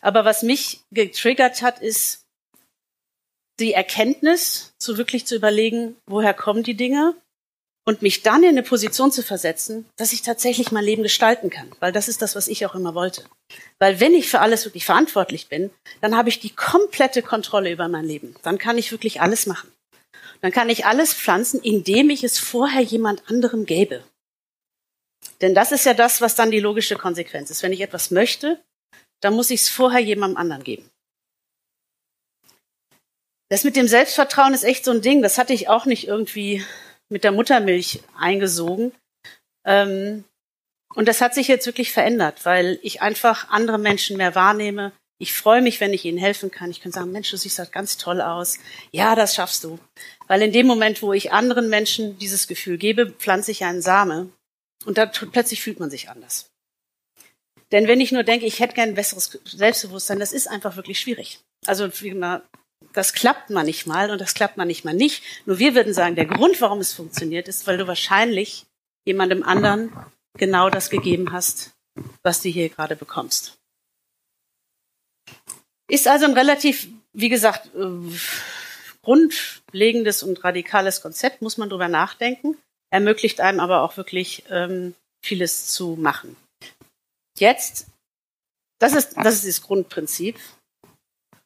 Aber 0.00 0.24
was 0.24 0.42
mich 0.42 0.80
getriggert 0.92 1.62
hat, 1.62 1.80
ist 1.80 2.24
die 3.58 3.72
Erkenntnis, 3.72 4.74
zu 4.78 4.98
wirklich 4.98 5.26
zu 5.26 5.34
überlegen, 5.34 5.96
woher 6.06 6.34
kommen 6.34 6.62
die 6.62 6.76
Dinge 6.76 7.14
und 7.84 8.02
mich 8.02 8.22
dann 8.22 8.42
in 8.42 8.50
eine 8.50 8.62
Position 8.62 9.10
zu 9.10 9.22
versetzen, 9.22 9.86
dass 9.96 10.12
ich 10.12 10.22
tatsächlich 10.22 10.70
mein 10.70 10.84
Leben 10.84 11.02
gestalten 11.02 11.50
kann, 11.50 11.70
weil 11.80 11.92
das 11.92 12.08
ist 12.08 12.22
das, 12.22 12.36
was 12.36 12.48
ich 12.48 12.64
auch 12.64 12.74
immer 12.74 12.94
wollte. 12.94 13.24
Weil 13.78 13.98
wenn 13.98 14.14
ich 14.14 14.28
für 14.28 14.40
alles 14.40 14.64
wirklich 14.64 14.84
verantwortlich 14.84 15.48
bin, 15.48 15.70
dann 16.00 16.16
habe 16.16 16.28
ich 16.28 16.38
die 16.38 16.54
komplette 16.54 17.22
Kontrolle 17.22 17.72
über 17.72 17.88
mein 17.88 18.04
Leben. 18.04 18.36
Dann 18.42 18.58
kann 18.58 18.78
ich 18.78 18.92
wirklich 18.92 19.20
alles 19.20 19.46
machen. 19.46 19.72
Dann 20.40 20.52
kann 20.52 20.68
ich 20.68 20.86
alles 20.86 21.14
pflanzen, 21.14 21.60
indem 21.60 22.10
ich 22.10 22.24
es 22.24 22.38
vorher 22.38 22.82
jemand 22.82 23.28
anderem 23.28 23.66
gäbe. 23.66 24.04
Denn 25.40 25.54
das 25.54 25.72
ist 25.72 25.84
ja 25.84 25.94
das, 25.94 26.20
was 26.20 26.34
dann 26.34 26.50
die 26.50 26.60
logische 26.60 26.96
Konsequenz 26.96 27.50
ist. 27.50 27.62
Wenn 27.62 27.72
ich 27.72 27.80
etwas 27.80 28.10
möchte, 28.10 28.60
dann 29.20 29.34
muss 29.34 29.50
ich 29.50 29.62
es 29.62 29.68
vorher 29.68 30.00
jemandem 30.00 30.36
anderen 30.36 30.64
geben. 30.64 30.88
Das 33.48 33.64
mit 33.64 33.76
dem 33.76 33.86
Selbstvertrauen 33.86 34.54
ist 34.54 34.64
echt 34.64 34.84
so 34.84 34.92
ein 34.92 35.02
Ding. 35.02 35.20
Das 35.20 35.38
hatte 35.38 35.52
ich 35.52 35.68
auch 35.68 35.84
nicht 35.84 36.06
irgendwie 36.06 36.64
mit 37.12 37.24
der 37.24 37.32
Muttermilch 37.32 38.02
eingesogen. 38.18 38.92
Ähm, 39.64 40.24
und 40.94 41.08
das 41.08 41.20
hat 41.20 41.34
sich 41.34 41.48
jetzt 41.48 41.66
wirklich 41.66 41.92
verändert, 41.92 42.44
weil 42.44 42.78
ich 42.82 43.00
einfach 43.00 43.48
andere 43.50 43.78
Menschen 43.78 44.16
mehr 44.16 44.34
wahrnehme. 44.34 44.92
Ich 45.18 45.32
freue 45.32 45.62
mich, 45.62 45.80
wenn 45.80 45.92
ich 45.92 46.04
ihnen 46.04 46.18
helfen 46.18 46.50
kann. 46.50 46.70
Ich 46.70 46.80
kann 46.80 46.90
sagen, 46.90 47.12
Mensch, 47.12 47.30
du 47.30 47.36
siehst 47.36 47.58
halt 47.58 47.70
ganz 47.70 47.96
toll 47.96 48.20
aus. 48.20 48.58
Ja, 48.90 49.14
das 49.14 49.34
schaffst 49.34 49.62
du. 49.62 49.78
Weil 50.26 50.42
in 50.42 50.52
dem 50.52 50.66
Moment, 50.66 51.00
wo 51.00 51.12
ich 51.12 51.32
anderen 51.32 51.68
Menschen 51.68 52.18
dieses 52.18 52.48
Gefühl 52.48 52.76
gebe, 52.76 53.10
pflanze 53.10 53.52
ich 53.52 53.64
einen 53.64 53.82
Same. 53.82 54.30
Und 54.84 54.98
dann 54.98 55.12
plötzlich 55.12 55.62
fühlt 55.62 55.78
man 55.78 55.90
sich 55.90 56.08
anders. 56.08 56.50
Denn 57.70 57.86
wenn 57.86 58.00
ich 58.00 58.12
nur 58.12 58.24
denke, 58.24 58.46
ich 58.46 58.60
hätte 58.60 58.74
gern 58.74 58.90
ein 58.90 58.94
besseres 58.94 59.38
Selbstbewusstsein, 59.44 60.18
das 60.18 60.32
ist 60.32 60.48
einfach 60.48 60.76
wirklich 60.76 60.98
schwierig. 60.98 61.38
Also 61.66 61.88
das 62.92 63.12
klappt 63.12 63.50
man 63.50 63.66
nicht 63.66 63.86
mal 63.86 64.10
und 64.10 64.20
das 64.20 64.34
klappt 64.34 64.56
man 64.56 64.68
nicht 64.68 64.84
mal 64.84 64.94
nicht. 64.94 65.22
Nur 65.46 65.58
wir 65.58 65.74
würden 65.74 65.94
sagen, 65.94 66.14
der 66.14 66.26
Grund, 66.26 66.60
warum 66.60 66.78
es 66.78 66.92
funktioniert, 66.92 67.48
ist, 67.48 67.66
weil 67.66 67.78
du 67.78 67.86
wahrscheinlich 67.86 68.66
jemandem 69.04 69.42
anderen 69.42 69.92
genau 70.38 70.70
das 70.70 70.90
gegeben 70.90 71.32
hast, 71.32 71.72
was 72.22 72.40
du 72.40 72.48
hier 72.48 72.68
gerade 72.68 72.96
bekommst. 72.96 73.58
Ist 75.88 76.08
also 76.08 76.24
ein 76.26 76.34
relativ, 76.34 76.88
wie 77.12 77.28
gesagt, 77.28 77.74
äh, 77.74 78.16
grundlegendes 79.02 80.22
und 80.22 80.42
radikales 80.44 81.02
Konzept, 81.02 81.42
muss 81.42 81.58
man 81.58 81.68
drüber 81.68 81.88
nachdenken, 81.88 82.56
ermöglicht 82.90 83.40
einem 83.40 83.60
aber 83.60 83.82
auch 83.82 83.96
wirklich 83.96 84.44
ähm, 84.48 84.94
vieles 85.24 85.68
zu 85.68 85.96
machen. 85.96 86.36
Jetzt, 87.38 87.86
das 88.78 88.94
ist, 88.94 89.16
das 89.16 89.36
ist 89.36 89.48
das 89.48 89.62
Grundprinzip. 89.62 90.38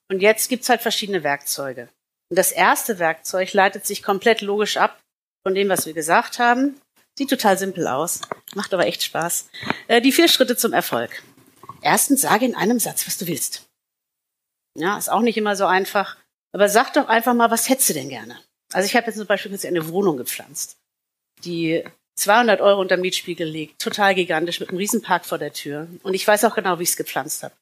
Und 0.09 0.21
jetzt 0.21 0.49
gibt's 0.49 0.69
halt 0.69 0.83
verschiedene 0.83 1.23
Werkzeuge. 1.23 1.89
Und 2.31 2.39
das 2.39 2.53
erste 2.53 2.99
Werkzeug 2.99 3.53
leitet 3.53 3.87
sich 3.87 4.03
komplett 4.03 4.41
logisch 4.41 4.77
ab 4.77 5.01
von 5.43 5.55
dem, 5.55 5.69
was 5.69 5.87
wir 5.87 5.93
gesagt 5.93 6.39
haben. 6.39 6.81
Sieht 7.19 7.31
total 7.31 7.57
simpel 7.57 7.87
aus, 7.87 8.21
macht 8.55 8.75
aber 8.75 8.87
echt 8.87 9.03
Spaß. 9.03 9.49
Äh, 9.89 10.01
die 10.01 10.13
vier 10.13 10.29
Schritte 10.29 10.57
zum 10.57 10.73
Erfolg. 10.73 11.23
Erstens, 11.81 12.23
sage 12.23 12.45
in 12.45 12.55
einem 12.55 12.79
Satz, 12.79 13.07
was 13.07 13.17
du 13.17 13.27
willst. 13.27 13.65
Ja, 14.77 14.99
ist 14.99 15.09
auch 15.09 15.23
nicht 15.23 15.39
immer 15.39 15.57
so 15.57 15.67
einfach. 15.67 16.17
Aber 16.53 16.69
sag 16.69 16.93
doch 16.93 17.09
einfach 17.09 17.35
mal, 17.35 17.51
was 17.51 17.69
hättest 17.69 17.91
du 17.91 17.95
denn 17.95 18.09
gerne? 18.09 18.39
Also 18.73 18.87
ich 18.87 18.97
habe 18.97 19.07
jetzt 19.07 19.17
zum 19.17 19.27
Beispiel 19.27 19.53
jetzt 19.53 19.65
eine 19.65 19.89
Wohnung 19.89 20.17
gepflanzt, 20.17 20.77
die 21.45 21.85
200 22.17 22.61
Euro 22.61 22.81
unter 22.81 22.97
Mietspiegel 22.97 23.47
liegt, 23.47 23.81
total 23.81 24.15
gigantisch, 24.15 24.61
mit 24.61 24.71
einem 24.71 24.79
Riesenpark 24.79 25.25
vor 25.25 25.39
der 25.39 25.53
Tür. 25.53 25.89
Und 26.03 26.15
ich 26.15 26.27
weiß 26.27 26.45
auch 26.45 26.55
genau, 26.55 26.79
wie 26.79 26.83
ich 26.83 26.91
es 26.91 26.97
gepflanzt 26.97 27.43
habe. 27.43 27.55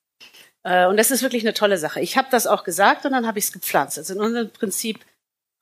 Äh, 0.65 0.87
und 0.87 0.97
das 0.97 1.11
ist 1.11 1.23
wirklich 1.23 1.45
eine 1.45 1.55
tolle 1.55 1.79
Sache. 1.79 2.01
Ich 2.01 2.17
habe 2.17 2.29
das 2.31 2.47
auch 2.47 2.65
gesagt 2.65 3.05
und 3.05 3.13
dann 3.13 3.27
habe 3.27 3.39
ich 3.39 3.47
es 3.47 3.53
gepflanzt. 3.53 3.99
Also 3.99 4.15
in 4.15 4.21
unserem 4.21 4.51
Prinzip 4.51 5.05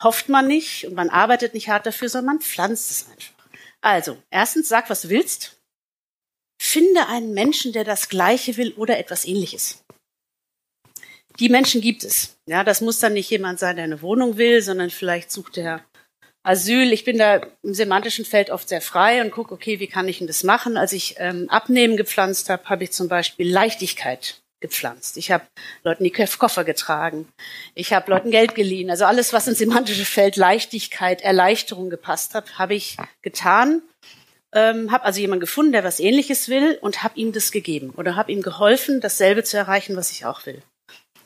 hofft 0.02 0.28
man 0.28 0.47
nicht 0.47 0.87
und 0.87 0.94
man 0.94 1.11
arbeitet 1.11 1.54
nicht 1.54 1.68
hart 1.68 1.87
dafür, 1.87 2.09
sondern 2.09 2.37
man 2.37 2.42
pflanzt 2.42 2.90
es 2.90 3.06
einfach. 3.11 3.47
Also, 3.80 4.16
erstens, 4.30 4.68
sag, 4.68 4.88
was 4.90 5.02
du 5.02 5.09
willst. 5.09 5.59
Finde 6.61 7.09
einen 7.09 7.35
Menschen, 7.35 7.73
der 7.73 7.82
das 7.82 8.09
Gleiche 8.09 8.56
will 8.56 8.73
oder 8.75 8.99
etwas 8.99 9.25
Ähnliches. 9.25 9.82
Die 11.40 11.49
Menschen 11.49 11.80
gibt 11.80 12.04
es. 12.04 12.37
Ja, 12.47 12.62
das 12.62 12.80
muss 12.80 13.00
dann 13.00 13.14
nicht 13.14 13.30
jemand 13.30 13.59
sein, 13.59 13.75
der 13.76 13.85
eine 13.87 14.02
Wohnung 14.02 14.37
will, 14.37 14.62
sondern 14.62 14.90
vielleicht 14.90 15.32
sucht 15.32 15.59
er 15.59 15.85
Asyl. 16.44 16.92
Ich 16.92 17.04
bin 17.04 17.18
da 17.18 17.40
im 17.62 17.75
semantischen 17.75 18.25
Feld 18.25 18.50
oft 18.50 18.68
sehr 18.68 18.80
frei 18.80 19.23
und 19.23 19.32
gucke, 19.32 19.54
okay, 19.54 19.80
wie 19.80 19.88
kann 19.88 20.06
ich 20.06 20.18
denn 20.18 20.26
das 20.28 20.44
machen? 20.44 20.76
Als 20.76 20.92
ich 20.92 21.16
ähm, 21.18 21.49
Abnehmen 21.49 21.97
gepflanzt 21.97 22.49
habe, 22.49 22.68
habe 22.68 22.85
ich 22.85 22.92
zum 22.92 23.09
Beispiel 23.09 23.50
Leichtigkeit 23.50 24.42
gepflanzt. 24.62 25.19
Ich 25.19 25.31
habe 25.31 25.45
Leuten 25.85 26.04
die 26.04 26.11
Koffer 26.11 26.64
getragen. 26.64 27.28
Ich 27.75 27.92
habe 27.92 28.11
Leuten 28.11 28.31
Geld 28.31 28.54
geliehen. 28.54 28.90
Also 28.90 29.04
alles, 29.04 29.35
was 29.35 29.47
ins 29.47 29.59
semantische 29.59 30.07
Feld 30.07 30.37
Leichtigkeit, 30.37 31.21
Erleichterung 31.21 31.90
gepasst 31.90 32.35
hat, 32.35 32.59
habe 32.59 32.75
ich 32.75 32.97
getan. 33.21 33.83
Ähm, 34.54 34.90
habe 34.90 35.04
also 35.04 35.21
jemanden 35.21 35.40
gefunden, 35.40 35.73
der 35.73 35.85
was 35.85 36.00
Ähnliches 36.00 36.49
will 36.49 36.78
und 36.81 37.02
habe 37.02 37.19
ihm 37.19 37.33
das 37.33 37.52
gegeben 37.52 37.90
oder 37.97 38.16
habe 38.16 38.33
ihm 38.33 38.42
geholfen, 38.42 39.00
dasselbe 39.00 39.45
zu 39.45 39.57
erreichen, 39.57 39.97
was 39.97 40.11
ich 40.11 40.25
auch 40.25 40.47
will. 40.47 40.62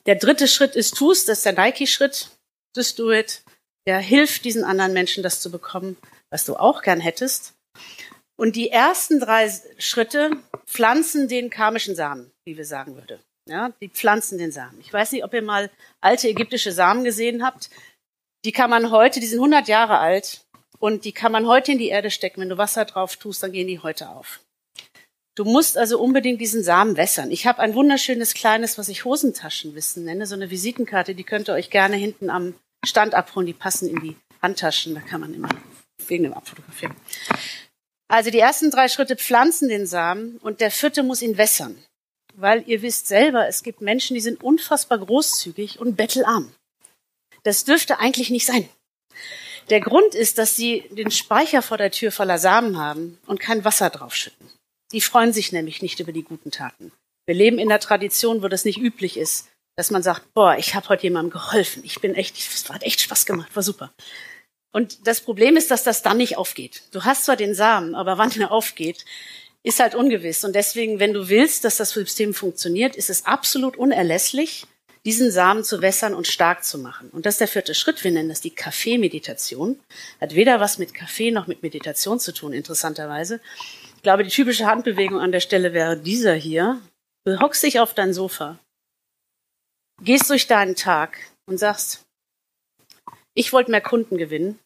Der 0.06 0.14
dritte 0.14 0.46
Schritt 0.46 0.76
ist 0.76 0.96
Tu's, 0.96 1.24
das 1.24 1.38
ist 1.38 1.46
der 1.46 1.52
Nike-Schritt. 1.52 2.30
Just 2.76 2.98
do 2.98 3.12
it. 3.12 3.42
Der 3.86 3.98
hilft 3.98 4.44
diesen 4.44 4.64
anderen 4.64 4.92
Menschen, 4.92 5.22
das 5.22 5.40
zu 5.40 5.50
bekommen, 5.50 5.96
was 6.30 6.44
du 6.44 6.56
auch 6.56 6.82
gern 6.82 7.00
hättest. 7.00 7.54
Und 8.36 8.54
die 8.54 8.70
ersten 8.70 9.18
drei 9.18 9.50
Schritte 9.78 10.30
pflanzen 10.66 11.26
den 11.28 11.50
karmischen 11.50 11.96
Samen, 11.96 12.30
wie 12.46 12.56
wir 12.56 12.64
sagen 12.64 12.94
würde. 12.94 13.20
Ja, 13.48 13.70
die 13.80 13.88
pflanzen 13.88 14.38
den 14.38 14.52
Samen. 14.52 14.80
Ich 14.80 14.92
weiß 14.92 15.12
nicht, 15.12 15.24
ob 15.24 15.34
ihr 15.34 15.42
mal 15.42 15.70
alte 16.00 16.28
ägyptische 16.28 16.72
Samen 16.72 17.04
gesehen 17.04 17.44
habt. 17.44 17.70
Die 18.44 18.52
kann 18.52 18.70
man 18.70 18.90
heute, 18.90 19.20
die 19.20 19.26
sind 19.26 19.38
100 19.38 19.68
Jahre 19.68 19.98
alt 19.98 20.46
und 20.78 21.04
die 21.04 21.12
kann 21.12 21.32
man 21.32 21.46
heute 21.46 21.72
in 21.72 21.78
die 21.78 21.88
Erde 21.88 22.10
stecken. 22.10 22.40
Wenn 22.40 22.48
du 22.48 22.58
Wasser 22.58 22.84
drauf 22.84 23.16
tust, 23.16 23.42
dann 23.42 23.52
gehen 23.52 23.68
die 23.68 23.80
heute 23.80 24.08
auf. 24.08 24.40
Du 25.36 25.44
musst 25.44 25.76
also 25.76 26.00
unbedingt 26.00 26.40
diesen 26.40 26.62
Samen 26.62 26.96
wässern. 26.96 27.30
Ich 27.30 27.46
habe 27.46 27.58
ein 27.60 27.74
wunderschönes 27.74 28.32
kleines, 28.34 28.78
was 28.78 28.88
ich 28.88 29.04
Hosentaschenwissen 29.04 30.04
nenne, 30.04 30.26
so 30.26 30.34
eine 30.34 30.50
Visitenkarte, 30.50 31.14
die 31.14 31.24
könnt 31.24 31.48
ihr 31.48 31.54
euch 31.54 31.70
gerne 31.70 31.96
hinten 31.96 32.30
am 32.30 32.54
Stand 32.84 33.14
abholen, 33.14 33.46
die 33.46 33.52
passen 33.52 33.88
in 33.88 34.00
die 34.00 34.16
Handtaschen, 34.40 34.94
da 34.94 35.00
kann 35.00 35.20
man 35.20 35.34
immer 35.34 35.48
wegen 36.06 36.24
dem 36.24 36.32
abfotografieren. 36.32 36.94
Also 38.08 38.30
die 38.30 38.38
ersten 38.38 38.70
drei 38.70 38.88
Schritte 38.88 39.16
pflanzen 39.16 39.68
den 39.68 39.86
Samen 39.86 40.38
und 40.38 40.60
der 40.60 40.70
vierte 40.70 41.02
muss 41.02 41.20
ihn 41.20 41.36
wässern 41.36 41.76
weil 42.36 42.64
ihr 42.66 42.82
wisst 42.82 43.06
selber, 43.06 43.48
es 43.48 43.62
gibt 43.62 43.80
Menschen, 43.80 44.14
die 44.14 44.20
sind 44.20 44.42
unfassbar 44.42 44.98
großzügig 44.98 45.80
und 45.80 45.96
bettelarm. 45.96 46.52
Das 47.42 47.64
dürfte 47.64 47.98
eigentlich 47.98 48.30
nicht 48.30 48.46
sein. 48.46 48.68
Der 49.70 49.80
Grund 49.80 50.14
ist, 50.14 50.38
dass 50.38 50.54
sie 50.54 50.84
den 50.90 51.10
Speicher 51.10 51.62
vor 51.62 51.76
der 51.76 51.90
Tür 51.90 52.12
voller 52.12 52.38
Samen 52.38 52.78
haben 52.78 53.18
und 53.26 53.40
kein 53.40 53.64
Wasser 53.64 53.90
draufschütten. 53.90 54.50
Die 54.92 55.00
freuen 55.00 55.32
sich 55.32 55.50
nämlich 55.50 55.82
nicht 55.82 55.98
über 55.98 56.12
die 56.12 56.22
guten 56.22 56.50
Taten. 56.50 56.92
Wir 57.26 57.34
leben 57.34 57.58
in 57.58 57.70
einer 57.70 57.80
Tradition, 57.80 58.42
wo 58.42 58.48
das 58.48 58.64
nicht 58.64 58.78
üblich 58.78 59.16
ist, 59.16 59.48
dass 59.76 59.90
man 59.90 60.02
sagt, 60.02 60.32
boah, 60.32 60.56
ich 60.56 60.74
habe 60.74 60.88
heute 60.88 61.04
jemandem 61.04 61.32
geholfen. 61.32 61.82
Ich 61.84 62.00
bin 62.00 62.14
echt, 62.14 62.36
es 62.38 62.68
hat 62.70 62.82
echt 62.82 63.00
Spaß 63.00 63.26
gemacht, 63.26 63.56
war 63.56 63.62
super. 63.62 63.92
Und 64.72 65.06
das 65.06 65.20
Problem 65.20 65.56
ist, 65.56 65.70
dass 65.70 65.84
das 65.84 66.02
dann 66.02 66.18
nicht 66.18 66.36
aufgeht. 66.36 66.82
Du 66.92 67.04
hast 67.04 67.24
zwar 67.24 67.36
den 67.36 67.54
Samen, 67.54 67.94
aber 67.94 68.18
wann 68.18 68.30
er 68.38 68.52
aufgeht, 68.52 69.04
ist 69.66 69.80
halt 69.80 69.96
ungewiss. 69.96 70.44
Und 70.44 70.54
deswegen, 70.54 71.00
wenn 71.00 71.12
du 71.12 71.28
willst, 71.28 71.64
dass 71.64 71.76
das 71.76 71.90
System 71.90 72.34
funktioniert, 72.34 72.94
ist 72.94 73.10
es 73.10 73.26
absolut 73.26 73.76
unerlässlich, 73.76 74.64
diesen 75.04 75.32
Samen 75.32 75.64
zu 75.64 75.82
wässern 75.82 76.14
und 76.14 76.28
stark 76.28 76.62
zu 76.62 76.78
machen. 76.78 77.10
Und 77.10 77.26
das 77.26 77.34
ist 77.34 77.40
der 77.40 77.48
vierte 77.48 77.74
Schritt. 77.74 78.04
Wir 78.04 78.12
nennen 78.12 78.28
das 78.28 78.40
die 78.40 78.54
Kaffeemeditation. 78.54 79.80
Hat 80.20 80.36
weder 80.36 80.60
was 80.60 80.78
mit 80.78 80.94
Kaffee 80.94 81.32
noch 81.32 81.48
mit 81.48 81.64
Meditation 81.64 82.20
zu 82.20 82.32
tun, 82.32 82.52
interessanterweise. 82.52 83.40
Ich 83.96 84.02
glaube, 84.02 84.22
die 84.22 84.30
typische 84.30 84.66
Handbewegung 84.66 85.18
an 85.18 85.32
der 85.32 85.40
Stelle 85.40 85.72
wäre 85.72 85.96
dieser 85.96 86.34
hier. 86.34 86.80
Du 87.24 87.40
hockst 87.40 87.64
dich 87.64 87.80
auf 87.80 87.92
dein 87.92 88.14
Sofa, 88.14 88.60
gehst 90.00 90.30
durch 90.30 90.46
deinen 90.46 90.76
Tag 90.76 91.18
und 91.46 91.58
sagst, 91.58 92.04
ich 93.34 93.52
wollte 93.52 93.72
mehr 93.72 93.80
Kunden 93.80 94.16
gewinnen. 94.16 94.60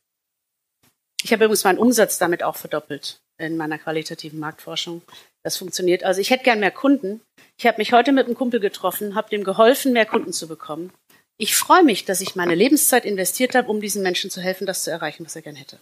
Ich 1.23 1.33
habe 1.33 1.45
übrigens 1.47 1.65
meinen 1.65 1.79
Umsatz 1.79 2.19
damit 2.19 2.43
auch 2.43 2.57
verdoppelt 2.57 3.19
in 3.41 3.57
meiner 3.57 3.79
qualitativen 3.79 4.39
Marktforschung. 4.39 5.03
Das 5.43 5.57
funktioniert. 5.57 6.05
Also 6.05 6.21
ich 6.21 6.31
hätte 6.31 6.45
gern 6.45 6.61
mehr 6.61 6.71
Kunden. 6.71 7.21
Ich 7.59 7.67
habe 7.67 7.79
mich 7.79 7.93
heute 7.93 8.13
mit 8.13 8.27
einem 8.27 8.35
Kumpel 8.35 8.61
getroffen, 8.61 9.15
habe 9.15 9.31
dem 9.31 9.45
geholfen, 9.45 9.93
mehr 9.93 10.07
Kunden 10.07 10.33
zu 10.33 10.49
bekommen. 10.49 10.93
Ich 11.39 11.57
freue 11.57 11.83
mich, 11.83 12.05
dass 12.05 12.21
ich 12.21 12.37
meine 12.37 12.55
Lebenszeit 12.55 13.07
investiert 13.07 13.55
habe, 13.55 13.69
um 13.69 13.81
diesen 13.81 14.03
Menschen 14.03 14.31
zu 14.31 14.43
helfen, 14.43 14.67
das 14.67 14.85
zu 14.85 14.91
erreichen, 14.91 15.25
was 15.25 15.37
er 15.37 15.43
gern 15.43 15.57
hätte. 15.57 15.79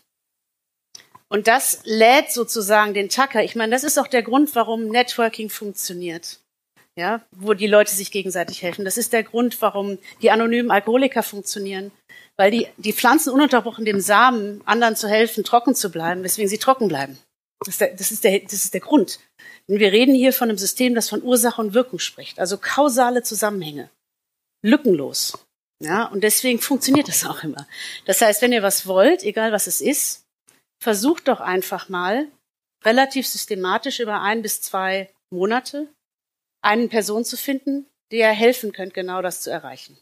Und 1.29 1.47
das 1.47 1.81
lädt 1.85 2.33
sozusagen 2.33 2.94
den 2.94 3.09
Tacker. 3.09 3.42
Ich 3.42 3.55
meine, 3.55 3.73
das 3.73 3.85
ist 3.85 3.99
auch 3.99 4.07
der 4.07 4.23
Grund, 4.23 4.55
warum 4.55 4.87
Networking 4.88 5.51
funktioniert. 5.51 6.38
Ja, 6.97 7.23
wo 7.31 7.55
die 7.55 7.68
Leute 7.68 7.94
sich 7.94 8.11
gegenseitig 8.11 8.62
helfen. 8.62 8.85
Das 8.85 8.99
ist 8.99 9.12
der 9.12 9.23
Grund, 9.23 9.61
warum 9.62 9.99
die 10.21 10.33
anonymen 10.33 10.73
Alkoholiker 10.73 11.23
funktionieren. 11.23 11.92
Weil 12.37 12.51
die, 12.51 12.66
die 12.77 12.92
pflanzen 12.92 13.33
ununterbrochen 13.33 13.85
dem 13.85 14.01
Samen, 14.01 14.62
anderen 14.64 14.97
zu 14.97 15.09
helfen, 15.09 15.44
trocken 15.44 15.77
zu 15.77 15.90
bleiben, 15.90 16.25
weswegen 16.25 16.49
sie 16.49 16.59
trocken 16.59 16.88
bleiben. 16.88 17.18
Das 17.61 17.68
ist, 17.68 17.81
der, 17.81 17.94
das, 17.94 18.11
ist 18.12 18.25
der, 18.25 18.38
das 18.40 18.53
ist 18.53 18.75
der 18.75 18.81
Grund. 18.81 19.18
Denn 19.68 19.81
wir 19.81 19.92
reden 19.92 20.14
hier 20.14 20.33
von 20.33 20.49
einem 20.49 20.59
System, 20.59 20.94
das 20.94 21.09
von 21.09 21.23
Ursache 21.23 21.61
und 21.61 21.75
Wirkung 21.75 21.99
spricht, 21.99 22.38
also 22.38 22.59
kausale 22.59 23.23
Zusammenhänge. 23.23 23.90
Lückenlos. 24.62 25.47
Ja, 25.81 26.07
und 26.07 26.23
deswegen 26.23 26.59
funktioniert 26.59 27.09
das 27.09 27.25
auch 27.25 27.44
immer. 27.44 27.66
Das 28.05 28.21
heißt, 28.21 28.42
wenn 28.42 28.53
ihr 28.53 28.62
was 28.62 28.87
wollt, 28.87 29.23
egal 29.23 29.53
was 29.53 29.66
es 29.66 29.81
ist, 29.81 30.25
versucht 30.83 31.29
doch 31.29 31.40
einfach 31.40 31.88
mal 31.88 32.29
relativ 32.85 33.27
systematisch 33.27 34.01
über 34.01 34.21
ein 34.21 34.42
bis 34.42 34.61
zwei 34.61 35.11
Monate 35.31 35.88
eine 36.62 36.88
Person 36.88 37.25
zu 37.25 37.37
finden, 37.37 37.87
der 38.11 38.33
helfen 38.33 38.73
könnt, 38.73 38.94
genau 38.94 39.23
das 39.23 39.40
zu 39.42 39.51
erreichen. 39.51 39.99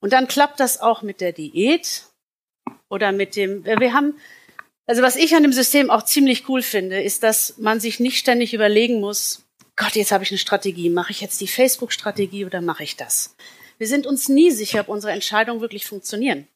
Und 0.00 0.12
dann 0.12 0.28
klappt 0.28 0.60
das 0.60 0.80
auch 0.80 1.02
mit 1.02 1.20
der 1.20 1.32
Diät 1.32 2.06
oder 2.88 3.12
mit 3.12 3.36
dem, 3.36 3.64
wir 3.64 3.94
haben 3.94 4.18
also 4.86 5.02
was 5.02 5.16
ich 5.16 5.34
an 5.34 5.42
dem 5.42 5.52
System 5.52 5.90
auch 5.90 6.02
ziemlich 6.02 6.48
cool 6.48 6.62
finde, 6.62 7.02
ist, 7.02 7.22
dass 7.22 7.56
man 7.58 7.80
sich 7.80 8.00
nicht 8.00 8.18
ständig 8.18 8.52
überlegen 8.52 9.00
muss, 9.00 9.44
Gott, 9.76 9.96
jetzt 9.96 10.12
habe 10.12 10.22
ich 10.22 10.30
eine 10.30 10.38
Strategie, 10.38 10.88
mache 10.88 11.10
ich 11.10 11.20
jetzt 11.20 11.40
die 11.40 11.48
Facebook-Strategie 11.48 12.44
oder 12.44 12.60
mache 12.60 12.84
ich 12.84 12.96
das? 12.96 13.34
Wir 13.78 13.88
sind 13.88 14.06
uns 14.06 14.28
nie 14.28 14.50
sicher, 14.52 14.80
ob 14.80 14.88
unsere 14.88 15.12
Entscheidungen 15.12 15.60
wirklich 15.60 15.86
funktionieren. 15.86 16.46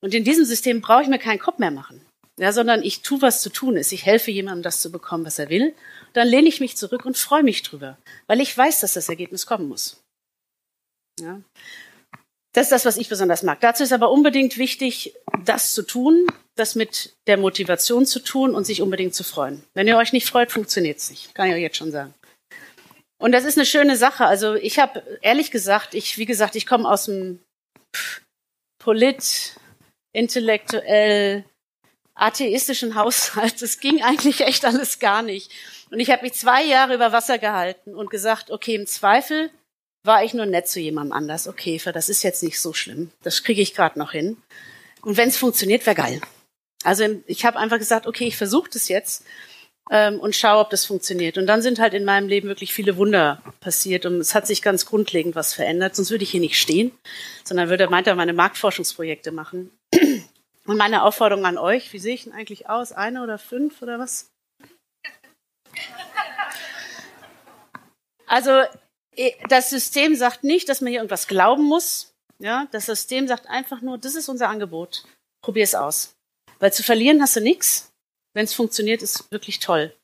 Und 0.00 0.14
in 0.14 0.24
diesem 0.24 0.44
System 0.44 0.80
brauche 0.80 1.02
ich 1.02 1.08
mir 1.08 1.18
keinen 1.18 1.38
Kopf 1.38 1.58
mehr 1.58 1.70
machen, 1.70 2.04
ja, 2.38 2.52
sondern 2.52 2.82
ich 2.82 3.02
tue, 3.02 3.22
was 3.22 3.40
zu 3.40 3.50
tun 3.50 3.76
ist. 3.76 3.92
Ich 3.92 4.04
helfe 4.04 4.30
jemandem, 4.30 4.62
das 4.62 4.80
zu 4.80 4.90
bekommen, 4.90 5.24
was 5.24 5.38
er 5.38 5.48
will. 5.48 5.74
Dann 6.12 6.26
lehne 6.26 6.48
ich 6.48 6.60
mich 6.60 6.76
zurück 6.76 7.04
und 7.04 7.16
freue 7.16 7.44
mich 7.44 7.62
drüber, 7.62 7.98
weil 8.26 8.40
ich 8.40 8.56
weiß, 8.56 8.80
dass 8.80 8.94
das 8.94 9.08
Ergebnis 9.08 9.46
kommen 9.46 9.68
muss. 9.68 10.02
Ja. 11.20 11.40
Das 12.52 12.66
ist 12.66 12.72
das, 12.72 12.84
was 12.84 12.96
ich 12.96 13.08
besonders 13.08 13.42
mag. 13.42 13.60
Dazu 13.60 13.84
ist 13.84 13.92
aber 13.92 14.10
unbedingt 14.10 14.58
wichtig, 14.58 15.14
das 15.44 15.72
zu 15.72 15.82
tun, 15.82 16.26
das 16.56 16.74
mit 16.74 17.14
der 17.26 17.36
Motivation 17.36 18.06
zu 18.06 18.18
tun 18.20 18.54
und 18.54 18.64
sich 18.64 18.82
unbedingt 18.82 19.14
zu 19.14 19.24
freuen. 19.24 19.62
Wenn 19.74 19.86
ihr 19.86 19.96
euch 19.96 20.12
nicht 20.12 20.26
freut, 20.26 20.50
funktioniert 20.50 20.98
es 20.98 21.10
nicht. 21.10 21.34
Kann 21.34 21.48
ich 21.48 21.54
euch 21.54 21.62
jetzt 21.62 21.76
schon 21.76 21.92
sagen. 21.92 22.14
Und 23.18 23.32
das 23.32 23.44
ist 23.44 23.56
eine 23.56 23.66
schöne 23.66 23.96
Sache. 23.96 24.26
Also 24.26 24.54
ich 24.54 24.78
habe 24.78 25.02
ehrlich 25.22 25.50
gesagt, 25.50 25.94
ich, 25.94 26.18
wie 26.18 26.26
gesagt, 26.26 26.56
ich 26.56 26.66
komme 26.66 26.88
aus 26.88 27.06
dem 27.06 27.40
polit, 28.78 29.56
intellektuell, 30.12 31.44
atheistischen 32.14 32.94
Haushalt. 32.94 33.60
Das 33.62 33.78
ging 33.80 34.02
eigentlich 34.02 34.40
echt 34.40 34.64
alles 34.64 34.98
gar 34.98 35.22
nicht. 35.22 35.50
Und 35.90 36.00
ich 36.00 36.10
habe 36.10 36.22
mich 36.22 36.34
zwei 36.34 36.64
Jahre 36.64 36.94
über 36.94 37.12
Wasser 37.12 37.38
gehalten 37.38 37.94
und 37.94 38.10
gesagt, 38.10 38.50
okay, 38.50 38.74
im 38.74 38.86
Zweifel 38.86 39.50
war 40.04 40.24
ich 40.24 40.34
nur 40.34 40.46
nett 40.46 40.68
zu 40.68 40.80
jemandem 40.80 41.12
anders. 41.12 41.48
Okay, 41.48 41.80
das 41.92 42.08
ist 42.08 42.22
jetzt 42.22 42.42
nicht 42.42 42.60
so 42.60 42.72
schlimm. 42.72 43.10
Das 43.22 43.42
kriege 43.42 43.60
ich 43.60 43.74
gerade 43.74 43.98
noch 43.98 44.12
hin. 44.12 44.36
Und 45.02 45.16
wenn 45.16 45.28
es 45.28 45.36
funktioniert, 45.36 45.84
wäre 45.86 45.96
geil. 45.96 46.20
Also 46.86 47.04
ich 47.26 47.44
habe 47.44 47.58
einfach 47.58 47.78
gesagt, 47.78 48.06
okay, 48.06 48.28
ich 48.28 48.36
versuche 48.36 48.70
das 48.72 48.88
jetzt 48.88 49.24
ähm, 49.90 50.20
und 50.20 50.36
schaue, 50.36 50.60
ob 50.60 50.70
das 50.70 50.84
funktioniert. 50.84 51.36
Und 51.36 51.48
dann 51.48 51.60
sind 51.60 51.80
halt 51.80 51.94
in 51.94 52.04
meinem 52.04 52.28
Leben 52.28 52.46
wirklich 52.46 52.72
viele 52.72 52.96
Wunder 52.96 53.42
passiert 53.58 54.06
und 54.06 54.20
es 54.20 54.36
hat 54.36 54.46
sich 54.46 54.62
ganz 54.62 54.86
grundlegend 54.86 55.34
was 55.34 55.52
verändert. 55.52 55.96
Sonst 55.96 56.12
würde 56.12 56.22
ich 56.22 56.30
hier 56.30 56.40
nicht 56.40 56.60
stehen, 56.60 56.92
sondern 57.42 57.70
würde 57.70 57.90
weiter 57.90 58.14
meine 58.14 58.32
Marktforschungsprojekte 58.32 59.32
machen. 59.32 59.72
Und 60.64 60.76
meine 60.76 61.02
Aufforderung 61.02 61.44
an 61.44 61.58
euch, 61.58 61.92
wie 61.92 61.98
sehe 61.98 62.14
ich 62.14 62.24
denn 62.24 62.32
eigentlich 62.32 62.68
aus? 62.68 62.92
Eine 62.92 63.22
oder 63.22 63.38
fünf 63.38 63.82
oder 63.82 63.98
was? 63.98 64.30
Also 68.26 68.62
das 69.48 69.70
System 69.70 70.14
sagt 70.14 70.44
nicht, 70.44 70.68
dass 70.68 70.80
man 70.80 70.90
hier 70.90 71.00
irgendwas 71.00 71.26
glauben 71.26 71.64
muss. 71.64 72.12
Ja, 72.38 72.68
das 72.70 72.86
System 72.86 73.26
sagt 73.26 73.48
einfach 73.48 73.80
nur, 73.80 73.98
das 73.98 74.14
ist 74.14 74.28
unser 74.28 74.48
Angebot. 74.48 75.04
Probier 75.42 75.64
es 75.64 75.74
aus. 75.74 76.15
Weil 76.58 76.72
zu 76.72 76.82
verlieren 76.82 77.20
hast 77.20 77.36
du 77.36 77.40
nichts. 77.40 77.92
Wenn 78.34 78.44
es 78.44 78.54
funktioniert, 78.54 79.02
ist 79.02 79.30
wirklich 79.30 79.60
toll. 79.60 79.94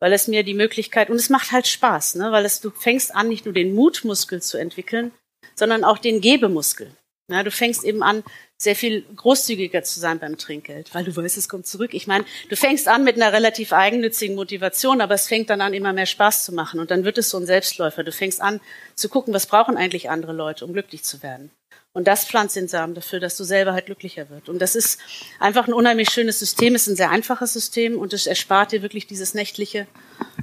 Weil 0.00 0.12
es 0.12 0.28
mir 0.28 0.44
die 0.44 0.54
Möglichkeit, 0.54 1.10
und 1.10 1.16
es 1.16 1.28
macht 1.28 1.52
halt 1.52 1.66
Spaß, 1.66 2.14
ne? 2.14 2.32
weil 2.32 2.44
es, 2.44 2.60
du 2.60 2.70
fängst 2.70 3.14
an, 3.14 3.28
nicht 3.28 3.44
nur 3.44 3.54
den 3.54 3.74
Mutmuskel 3.74 4.40
zu 4.40 4.56
entwickeln, 4.56 5.12
sondern 5.54 5.84
auch 5.84 5.98
den 5.98 6.20
Gebemuskel. 6.20 6.92
Ja, 7.30 7.44
du 7.44 7.50
fängst 7.50 7.84
eben 7.84 8.02
an, 8.02 8.24
sehr 8.58 8.74
viel 8.74 9.02
großzügiger 9.14 9.84
zu 9.84 10.00
sein 10.00 10.18
beim 10.18 10.36
Trinkgeld, 10.36 10.92
weil 10.94 11.04
du 11.04 11.14
weißt, 11.14 11.38
es 11.38 11.48
kommt 11.48 11.66
zurück. 11.66 11.94
Ich 11.94 12.06
meine, 12.08 12.24
du 12.48 12.56
fängst 12.56 12.88
an 12.88 13.04
mit 13.04 13.16
einer 13.16 13.32
relativ 13.32 13.72
eigennützigen 13.72 14.34
Motivation, 14.34 15.00
aber 15.00 15.14
es 15.14 15.28
fängt 15.28 15.48
dann 15.48 15.60
an, 15.60 15.72
immer 15.72 15.92
mehr 15.92 16.06
Spaß 16.06 16.44
zu 16.44 16.52
machen 16.52 16.80
und 16.80 16.90
dann 16.90 17.04
wird 17.04 17.18
es 17.18 17.30
so 17.30 17.38
ein 17.38 17.46
Selbstläufer. 17.46 18.02
Du 18.02 18.10
fängst 18.10 18.40
an 18.40 18.60
zu 18.96 19.08
gucken, 19.08 19.32
was 19.32 19.46
brauchen 19.46 19.76
eigentlich 19.76 20.10
andere 20.10 20.32
Leute, 20.32 20.64
um 20.64 20.72
glücklich 20.72 21.04
zu 21.04 21.22
werden. 21.22 21.50
Und 21.92 22.06
das 22.06 22.24
pflanzt 22.24 22.54
den 22.54 22.68
Samen 22.68 22.94
dafür, 22.94 23.18
dass 23.18 23.36
du 23.36 23.42
selber 23.42 23.72
halt 23.72 23.86
glücklicher 23.86 24.30
wird. 24.30 24.48
Und 24.48 24.60
das 24.60 24.76
ist 24.76 25.00
einfach 25.40 25.66
ein 25.66 25.74
unheimlich 25.74 26.10
schönes 26.10 26.38
System, 26.38 26.74
ist 26.74 26.86
ein 26.86 26.96
sehr 26.96 27.10
einfaches 27.10 27.52
System 27.52 27.98
und 27.98 28.12
es 28.12 28.26
erspart 28.26 28.72
dir 28.72 28.82
wirklich 28.82 29.06
dieses 29.06 29.34
nächtliche, 29.34 29.88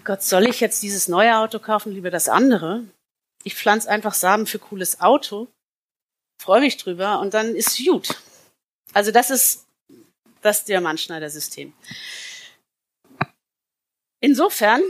Gott, 0.03 0.23
soll 0.23 0.47
ich 0.47 0.59
jetzt 0.59 0.83
dieses 0.83 1.07
neue 1.07 1.37
Auto 1.37 1.59
kaufen, 1.59 1.93
lieber 1.93 2.11
das 2.11 2.27
andere? 2.27 2.83
Ich 3.43 3.55
pflanze 3.55 3.89
einfach 3.89 4.13
Samen 4.13 4.45
für 4.45 4.59
cooles 4.59 4.99
Auto 4.99 5.47
freue 6.37 6.61
mich 6.61 6.77
drüber 6.77 7.19
und 7.19 7.33
dann 7.33 7.55
ist 7.55 7.83
gut. 7.83 8.15
Also 8.93 9.11
das 9.11 9.29
ist 9.29 9.67
das 10.41 10.63
Diamantschneider-System. 10.65 11.73
Insofern, 14.19 14.81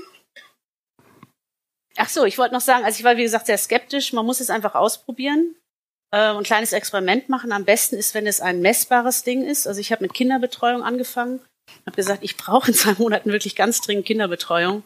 ach 1.95 2.09
so, 2.09 2.25
ich 2.25 2.37
wollte 2.37 2.53
noch 2.53 2.61
sagen, 2.61 2.85
also 2.85 2.97
ich 2.97 3.03
war 3.03 3.17
wie 3.17 3.23
gesagt 3.23 3.47
sehr 3.47 3.57
skeptisch. 3.57 4.13
Man 4.13 4.25
muss 4.25 4.39
es 4.39 4.49
einfach 4.49 4.75
ausprobieren 4.75 5.55
äh, 6.11 6.17
ein 6.17 6.43
kleines 6.43 6.73
Experiment 6.73 7.29
machen. 7.29 7.51
Am 7.51 7.65
besten 7.65 7.95
ist, 7.95 8.13
wenn 8.13 8.27
es 8.27 8.41
ein 8.41 8.61
messbares 8.61 9.23
Ding 9.23 9.43
ist. 9.43 9.67
Also 9.67 9.79
ich 9.81 9.91
habe 9.91 10.03
mit 10.03 10.13
Kinderbetreuung 10.13 10.83
angefangen, 10.83 11.41
habe 11.85 11.95
gesagt, 11.95 12.23
ich 12.23 12.37
brauche 12.37 12.71
in 12.71 12.73
zwei 12.73 12.93
Monaten 12.97 13.31
wirklich 13.31 13.55
ganz 13.55 13.81
dringend 13.81 14.05
Kinderbetreuung. 14.05 14.83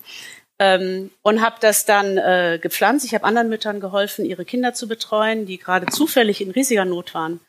Ähm, 0.62 1.10
und 1.24 1.42
habe 1.42 1.56
das 1.60 1.86
dann 1.86 2.20
äh, 2.20 2.60
gepflanzt. 2.62 3.04
Ich 3.04 3.16
habe 3.16 3.24
anderen 3.24 3.50
Müttern 3.50 3.80
geholfen, 3.80 4.26
ihre 4.26 4.46
Kinder 4.46 4.76
zu 4.76 4.88
betreuen, 4.88 5.48
die 5.48 5.58
gerade 5.58 5.88
zufällig 5.88 6.40
in 6.40 6.52
riesiger 6.52 6.86
Not 6.86 7.16
waren. 7.16 7.40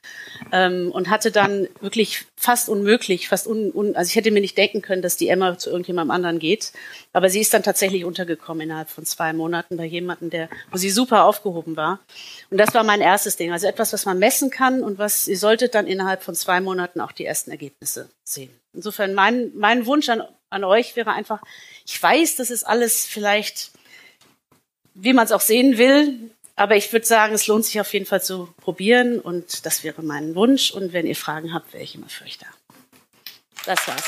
Ähm, 0.50 0.90
und 0.90 1.10
hatte 1.10 1.30
dann 1.30 1.68
wirklich 1.80 2.24
fast 2.36 2.70
unmöglich, 2.70 3.28
fast 3.28 3.46
un, 3.46 3.70
un, 3.70 3.96
also 3.96 4.08
ich 4.08 4.16
hätte 4.16 4.30
mir 4.30 4.40
nicht 4.40 4.56
denken 4.56 4.80
können, 4.80 5.02
dass 5.02 5.18
die 5.18 5.28
Emma 5.28 5.58
zu 5.58 5.68
irgendjemandem 5.68 6.10
anderen 6.10 6.38
geht. 6.38 6.72
Aber 7.12 7.28
sie 7.28 7.40
ist 7.40 7.52
dann 7.52 7.62
tatsächlich 7.62 8.06
untergekommen 8.06 8.62
innerhalb 8.62 8.88
von 8.88 9.04
zwei 9.04 9.34
Monaten 9.34 9.76
bei 9.76 9.84
jemandem, 9.84 10.30
der, 10.30 10.48
wo 10.70 10.78
sie 10.78 10.88
super 10.88 11.24
aufgehoben 11.26 11.76
war. 11.76 12.00
Und 12.48 12.56
das 12.56 12.72
war 12.72 12.82
mein 12.82 13.02
erstes 13.02 13.36
Ding. 13.36 13.52
Also 13.52 13.66
etwas, 13.66 13.92
was 13.92 14.06
man 14.06 14.18
messen 14.18 14.48
kann 14.48 14.82
und 14.82 14.96
was 14.96 15.28
ihr 15.28 15.36
solltet 15.36 15.74
dann 15.74 15.86
innerhalb 15.86 16.22
von 16.22 16.34
zwei 16.34 16.62
Monaten 16.62 17.02
auch 17.02 17.12
die 17.12 17.26
ersten 17.26 17.50
Ergebnisse 17.50 18.08
sehen. 18.24 18.58
Insofern 18.72 19.12
mein, 19.12 19.50
mein 19.54 19.84
Wunsch 19.84 20.08
an, 20.08 20.22
an 20.52 20.64
euch 20.64 20.96
wäre 20.96 21.12
einfach, 21.12 21.40
ich 21.86 22.00
weiß, 22.00 22.36
das 22.36 22.50
ist 22.50 22.64
alles 22.64 23.06
vielleicht, 23.06 23.70
wie 24.94 25.12
man 25.12 25.24
es 25.24 25.32
auch 25.32 25.40
sehen 25.40 25.78
will, 25.78 26.30
aber 26.54 26.76
ich 26.76 26.92
würde 26.92 27.06
sagen, 27.06 27.34
es 27.34 27.46
lohnt 27.46 27.64
sich 27.64 27.80
auf 27.80 27.92
jeden 27.92 28.06
Fall 28.06 28.22
zu 28.22 28.52
probieren 28.58 29.18
und 29.18 29.66
das 29.66 29.84
wäre 29.84 30.02
mein 30.02 30.34
Wunsch. 30.34 30.70
Und 30.70 30.92
wenn 30.92 31.06
ihr 31.06 31.16
Fragen 31.16 31.54
habt, 31.54 31.72
wäre 31.72 31.82
ich 31.82 31.94
immer 31.94 32.08
für 32.08 32.24
euch 32.24 32.38
da. 32.38 32.46
Das 33.64 33.88
war's. 33.88 34.04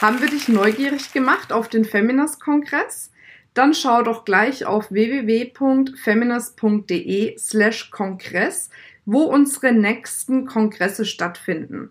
Haben 0.00 0.22
wir 0.22 0.30
dich 0.30 0.48
neugierig 0.48 1.12
gemacht 1.12 1.52
auf 1.52 1.68
den 1.68 1.84
Feminist-Kongress? 1.84 3.10
Dann 3.52 3.74
schau 3.74 4.02
doch 4.02 4.24
gleich 4.24 4.64
auf 4.64 4.90
www.feminist.de 4.90 7.36
slash 7.36 7.90
Kongress, 7.90 8.70
wo 9.04 9.24
unsere 9.24 9.72
nächsten 9.72 10.46
Kongresse 10.46 11.04
stattfinden. 11.04 11.90